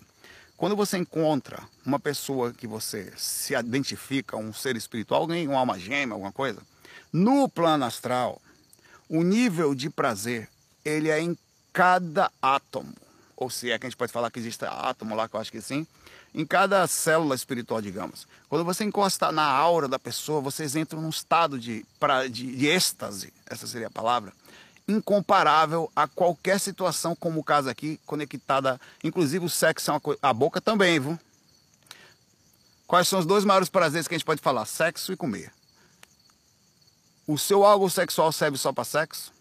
[0.55, 5.80] quando você encontra uma pessoa que você se identifica, um ser espiritual, alguém, uma alma
[5.80, 6.62] gêmea, alguma coisa,
[7.12, 8.39] no plano astral,
[9.12, 10.47] o nível de prazer,
[10.86, 11.38] ele é em
[11.74, 12.93] cada átomo.
[13.36, 15.51] Ou se é que a gente pode falar que existe átomo lá, que eu acho
[15.51, 15.86] que sim.
[16.34, 18.26] Em cada célula espiritual, digamos.
[18.47, 21.86] Quando você encosta na aura da pessoa, vocês entram num estado de,
[22.32, 24.32] de, de êxtase, essa seria a palavra,
[24.88, 28.80] incomparável a qualquer situação, como o caso aqui, conectada.
[29.03, 30.20] Inclusive o sexo é uma coisa.
[30.22, 31.20] A boca também, viu?
[32.88, 34.66] Quais são os dois maiores prazeres que a gente pode falar?
[34.66, 35.51] Sexo e comer.
[37.32, 39.32] O seu algo sexual serve só para sexo?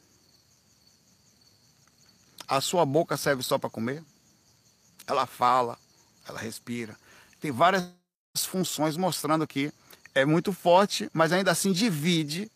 [2.46, 4.04] A sua boca serve só para comer?
[5.08, 5.76] Ela fala,
[6.24, 6.96] ela respira.
[7.40, 7.90] Tem várias
[8.46, 9.72] funções mostrando que
[10.14, 12.48] é muito forte, mas ainda assim divide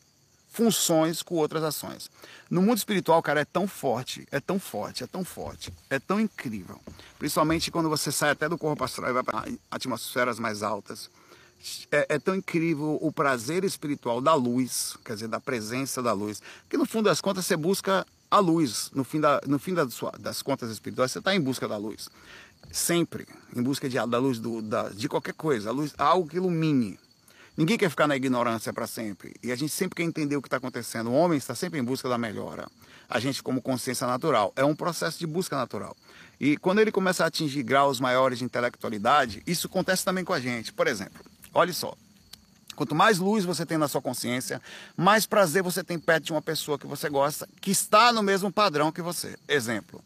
[0.50, 2.08] funções com outras ações.
[2.48, 6.20] No mundo espiritual, cara, é tão forte, é tão forte, é tão forte, é tão
[6.20, 6.80] incrível.
[7.18, 11.10] Principalmente quando você sai até do corpo astral e vai para atmosferas mais altas.
[11.90, 16.42] É, é, tão incrível o prazer espiritual da luz, quer dizer, da presença da luz.
[16.68, 18.90] Que no fundo das contas você busca a luz.
[18.94, 21.76] No fim, da, no fim da sua, das contas espirituais, você está em busca da
[21.76, 22.08] luz.
[22.70, 26.98] Sempre em busca de, da luz do, da, de qualquer coisa, luz, algo que ilumine.
[27.56, 29.34] Ninguém quer ficar na ignorância para sempre.
[29.42, 31.10] E a gente sempre quer entender o que está acontecendo.
[31.10, 32.68] O homem está sempre em busca da melhora.
[33.08, 35.96] A gente, como consciência natural, é um processo de busca natural.
[36.40, 40.40] E quando ele começa a atingir graus maiores de intelectualidade, isso acontece também com a
[40.40, 40.72] gente.
[40.72, 41.22] Por exemplo,
[41.54, 41.94] olha só.
[42.74, 44.60] Quanto mais luz você tem na sua consciência,
[44.96, 48.52] mais prazer você tem perto de uma pessoa que você gosta, que está no mesmo
[48.52, 49.38] padrão que você.
[49.48, 50.02] Exemplo.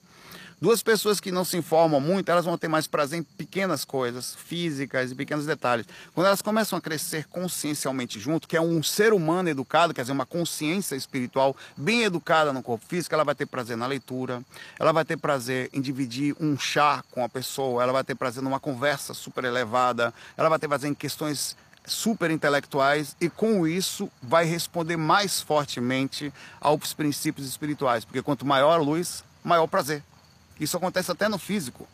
[0.60, 4.34] Duas pessoas que não se informam muito, elas vão ter mais prazer em pequenas coisas,
[4.34, 5.86] físicas e pequenos detalhes.
[6.12, 10.12] Quando elas começam a crescer consciencialmente junto, que é um ser humano educado, quer dizer,
[10.12, 14.42] uma consciência espiritual bem educada no corpo físico, ela vai ter prazer na leitura,
[14.80, 18.42] ela vai ter prazer em dividir um chá com a pessoa, ela vai ter prazer
[18.42, 21.56] numa conversa super elevada, ela vai ter prazer em questões
[21.86, 28.72] super intelectuais e com isso vai responder mais fortemente aos princípios espirituais, porque quanto maior
[28.72, 30.02] a luz, maior prazer.
[30.58, 31.88] Isso acontece até no físico.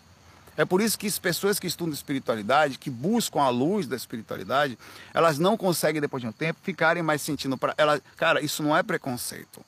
[0.56, 4.78] É por isso que as pessoas que estudam espiritualidade, que buscam a luz da espiritualidade,
[5.12, 7.58] elas não conseguem, depois de um tempo, ficarem mais sentindo.
[7.58, 7.74] Pra...
[7.76, 8.00] Ela...
[8.16, 9.64] Cara, isso não é preconceito.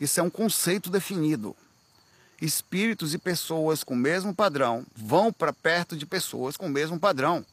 [0.00, 1.56] Isso é um conceito definido.
[2.40, 7.00] Espíritos e pessoas com o mesmo padrão vão para perto de pessoas com o mesmo
[7.00, 7.44] padrão.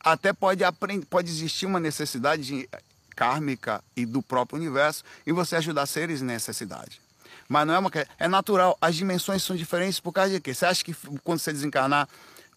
[0.00, 1.06] Até pode, aprend...
[1.06, 2.68] pode existir uma necessidade de...
[3.14, 7.00] kármica e do próprio universo em você ajudar seres em necessidade.
[7.52, 8.78] Mas não é uma é natural.
[8.80, 10.54] As dimensões são diferentes por causa de quê?
[10.54, 12.08] Você acha que quando você desencarnar,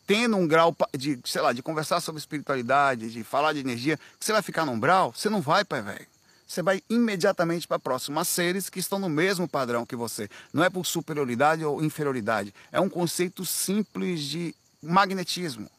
[0.08, 4.32] tendo um grau de, sei lá, de conversar sobre espiritualidade, de falar de energia, você
[4.32, 5.12] vai ficar num grau?
[5.14, 6.08] Você não vai, pai velho.
[6.48, 10.30] Você vai imediatamente para próximo seres que estão no mesmo padrão que você.
[10.54, 12.54] Não é por superioridade ou inferioridade.
[12.72, 15.70] É um conceito simples de magnetismo,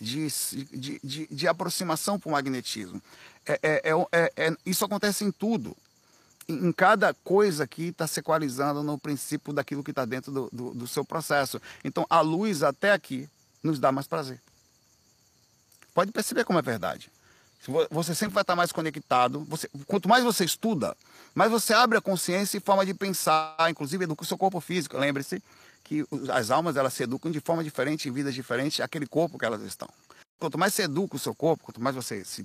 [0.00, 0.28] de,
[0.70, 3.02] de, de, de aproximação para o magnetismo.
[3.44, 5.76] É, é, é, é, isso acontece em tudo
[6.52, 10.74] em cada coisa aqui está se equalizando no princípio daquilo que está dentro do, do,
[10.74, 11.60] do, seu processo.
[11.84, 13.28] Então, a luz até aqui
[13.62, 14.40] nos dá mais prazer.
[15.94, 17.10] Pode perceber como é verdade.
[17.90, 19.44] Você sempre vai estar mais conectado.
[19.48, 20.96] Você, quanto mais você estuda,
[21.34, 24.98] mais você abre a consciência e forma de pensar, inclusive educa o seu corpo físico.
[24.98, 25.40] Lembre-se
[25.84, 29.44] que as almas elas se educam de forma diferente, em vidas diferentes, aquele corpo que
[29.44, 29.88] elas estão.
[30.40, 32.44] Quanto mais você educa o seu corpo, quanto mais você se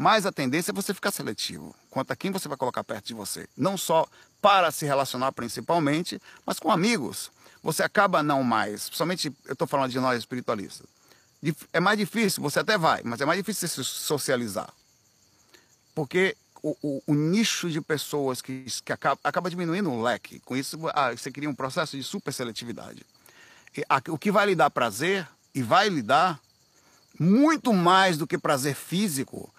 [0.00, 3.12] mais a tendência é você ficar seletivo quanto a quem você vai colocar perto de
[3.12, 3.46] você.
[3.54, 4.08] Não só
[4.40, 7.30] para se relacionar principalmente, mas com amigos.
[7.62, 10.86] Você acaba não mais, principalmente eu estou falando de nós espiritualistas.
[11.70, 14.72] É mais difícil, você até vai, mas é mais difícil se socializar.
[15.94, 20.40] Porque o, o, o nicho de pessoas que, que acaba, acaba, diminuindo o leque.
[20.40, 23.04] Com isso, ah, você cria um processo de super seletividade.
[23.76, 26.40] E, a, o que vai lhe dar prazer, e vai lhe dar
[27.18, 29.52] muito mais do que prazer físico,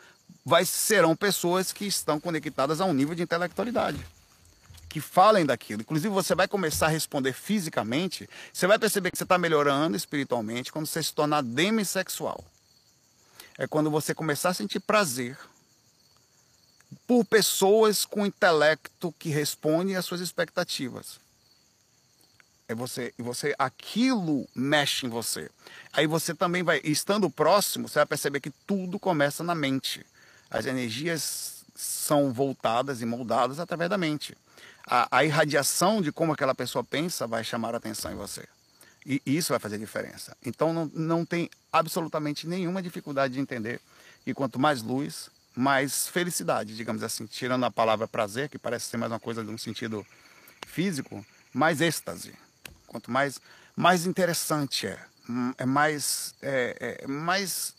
[0.45, 4.05] vai, serão pessoas que estão conectadas a um nível de intelectualidade.
[4.89, 5.81] Que falem daquilo.
[5.81, 8.29] Inclusive, você vai começar a responder fisicamente.
[8.51, 12.43] Você vai perceber que você está melhorando espiritualmente quando você se tornar demissexual.
[13.57, 15.37] É quando você começar a sentir prazer
[17.07, 21.19] por pessoas com intelecto que respondem às suas expectativas.
[22.67, 25.49] É você, você, aquilo mexe em você.
[25.93, 30.05] Aí você também vai, estando próximo, você vai perceber que tudo começa na mente
[30.51, 34.37] As energias são voltadas e moldadas através da mente.
[34.85, 38.45] A, a irradiação de como aquela pessoa pensa vai chamar a atenção em você.
[39.05, 40.35] E isso vai fazer diferença.
[40.45, 43.79] Então não, não tem absolutamente nenhuma dificuldade de entender
[44.23, 48.97] que quanto mais luz, mais felicidade, digamos assim, tirando a palavra prazer, que parece ser
[48.97, 50.05] mais uma coisa de um sentido
[50.67, 52.33] físico, mais êxtase.
[52.85, 53.39] Quanto mais,
[53.75, 54.99] mais interessante é,
[55.57, 57.73] é mais, é, é mais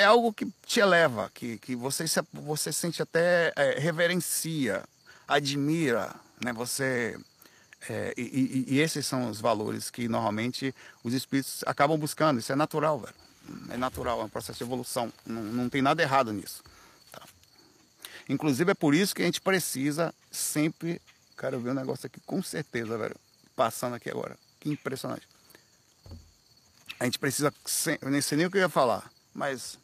[0.00, 4.84] é algo que te eleva, que, que você, se, você sente até é, reverencia,
[5.26, 6.52] admira, né?
[6.52, 7.18] Você
[7.88, 10.74] é, e, e, e, esses são os valores que normalmente
[11.04, 12.40] os espíritos acabam buscando.
[12.40, 13.14] Isso é natural, velho.
[13.70, 15.12] É natural, é um processo de evolução.
[15.24, 16.62] Não, não tem nada errado nisso.
[17.12, 17.22] Tá?
[18.28, 21.00] Inclusive é por isso que a gente precisa sempre.
[21.36, 23.16] Cara, eu vi um negócio aqui com certeza, velho.
[23.54, 24.36] Passando aqui agora.
[24.60, 25.26] Que impressionante.
[26.98, 27.54] A gente precisa.
[28.02, 29.78] Eu nem sei nem o que eu ia falar, mas.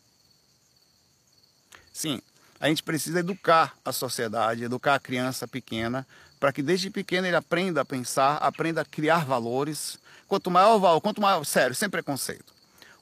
[1.95, 2.21] Sim,
[2.59, 6.05] a gente precisa educar a sociedade, educar a criança pequena,
[6.41, 9.97] para que desde pequena ele aprenda a pensar, aprenda a criar valores.
[10.27, 12.53] Quanto maior valor, quanto maior, sério, sem preconceito.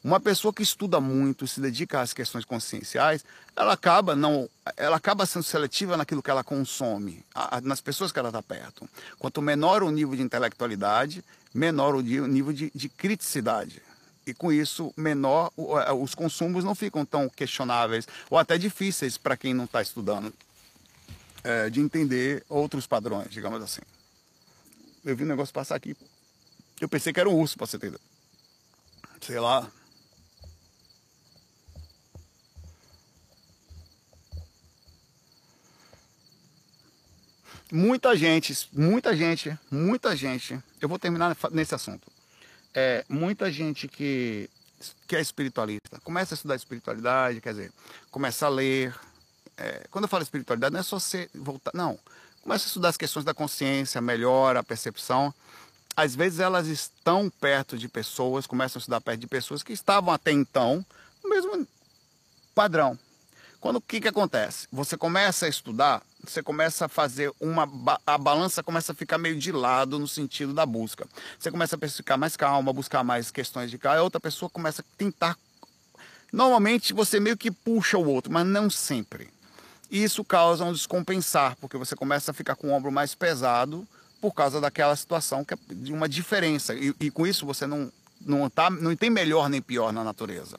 [0.04, 3.24] Uma pessoa que estuda muito, se dedica às questões conscienciais,
[3.56, 7.24] ela acaba não, ela acaba sendo seletiva naquilo que ela consome,
[7.62, 8.86] nas pessoas que ela está perto.
[9.18, 11.24] Quanto menor o nível de intelectualidade,
[11.54, 13.80] menor o nível de, de criticidade.
[14.26, 15.50] E com isso, menor
[16.00, 20.32] os consumos não ficam tão questionáveis ou até difíceis para quem não está estudando
[21.42, 23.82] é, de entender outros padrões, digamos assim.
[25.04, 25.96] Eu vi um negócio passar aqui,
[26.80, 28.00] eu pensei que era um urso, para você entender.
[29.20, 29.68] Sei lá,
[37.72, 42.11] muita gente, muita gente, muita gente, eu vou terminar nesse assunto.
[42.74, 44.48] É, muita gente que,
[45.06, 47.72] que é espiritualista, começa a estudar espiritualidade, quer dizer,
[48.10, 48.94] começa a ler.
[49.56, 51.98] É, quando eu falo espiritualidade, não é só você voltar, não.
[52.42, 55.32] Começa a estudar as questões da consciência, melhora a percepção.
[55.94, 60.12] Às vezes elas estão perto de pessoas, começam a estudar perto de pessoas que estavam
[60.12, 60.84] até então
[61.22, 61.66] no mesmo
[62.54, 62.98] padrão,
[63.60, 64.66] quando o que, que acontece?
[64.72, 67.68] Você começa a estudar, você começa a fazer uma.
[68.06, 71.06] A balança começa a ficar meio de lado no sentido da busca.
[71.38, 74.82] Você começa a ficar mais calma, buscar mais questões de cá, a outra pessoa começa
[74.82, 75.36] a tentar.
[76.32, 79.28] Normalmente você meio que puxa o outro, mas não sempre.
[79.90, 83.86] E isso causa um descompensar, porque você começa a ficar com o ombro mais pesado
[84.22, 86.74] por causa daquela situação que é de uma diferença.
[86.74, 87.92] E, e com isso você não,
[88.24, 90.56] não, tá, não tem melhor nem pior na natureza.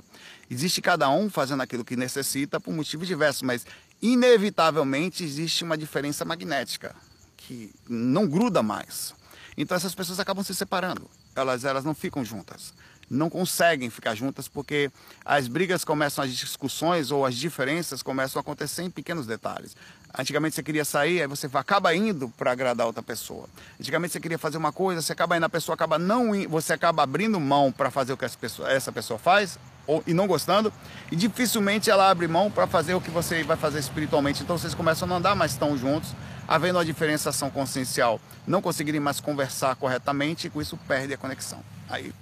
[0.52, 3.66] Existe cada um fazendo aquilo que necessita por motivos diversos, mas
[4.04, 6.94] inevitavelmente existe uma diferença magnética
[7.38, 9.16] que não gruda mais.
[9.56, 11.10] Então essas pessoas acabam se separando.
[11.34, 12.74] Elas, elas não ficam juntas.
[13.10, 14.92] Não conseguem ficar juntas porque
[15.24, 19.76] as brigas começam, as discussões ou as diferenças começam a acontecer em pequenos detalhes.
[20.18, 23.48] Antigamente você queria sair, aí você acaba indo para agradar outra pessoa.
[23.80, 27.04] Antigamente você queria fazer uma coisa, você acaba indo, a pessoa acaba não você acaba
[27.04, 30.72] abrindo mão para fazer o que pessoa, essa pessoa faz ou, e não gostando,
[31.12, 34.44] e dificilmente ela abre mão para fazer o que você vai fazer espiritualmente.
[34.44, 36.14] Então vocês começam a não andar mais tão juntos,
[36.48, 41.64] havendo uma diferenciação consciencial, não conseguirem mais conversar corretamente e com isso perde a conexão.
[41.90, 42.14] Aí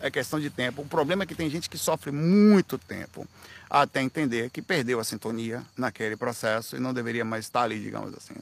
[0.00, 0.82] é questão de tempo.
[0.82, 3.26] O problema é que tem gente que sofre muito tempo
[3.68, 8.14] até entender que perdeu a sintonia naquele processo e não deveria mais estar ali, digamos
[8.14, 8.34] assim.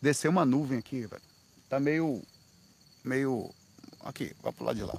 [0.00, 1.22] Desceu uma nuvem aqui, velho.
[1.68, 2.22] Tá meio.
[3.04, 3.50] meio.
[4.04, 4.98] Aqui, vai pro lado de lá.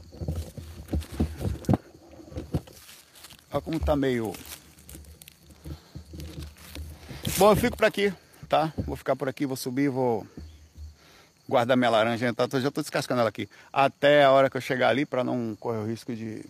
[3.54, 4.34] Olha como tá meio.
[7.38, 8.12] Bom, eu fico por aqui,
[8.50, 8.74] tá?
[8.80, 10.26] Vou ficar por aqui, vou subir, vou
[11.48, 12.48] guardar minha laranja, tá?
[12.60, 13.48] já estou descascando ela aqui.
[13.72, 16.44] Até a hora que eu chegar ali para não correr o risco de,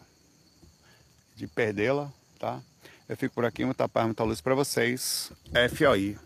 [1.36, 2.62] de perdê-la, tá?
[3.10, 5.30] Eu fico por aqui, muita paz, muita luz para vocês.
[5.76, 6.18] FOI.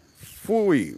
[0.44, 0.96] Fui!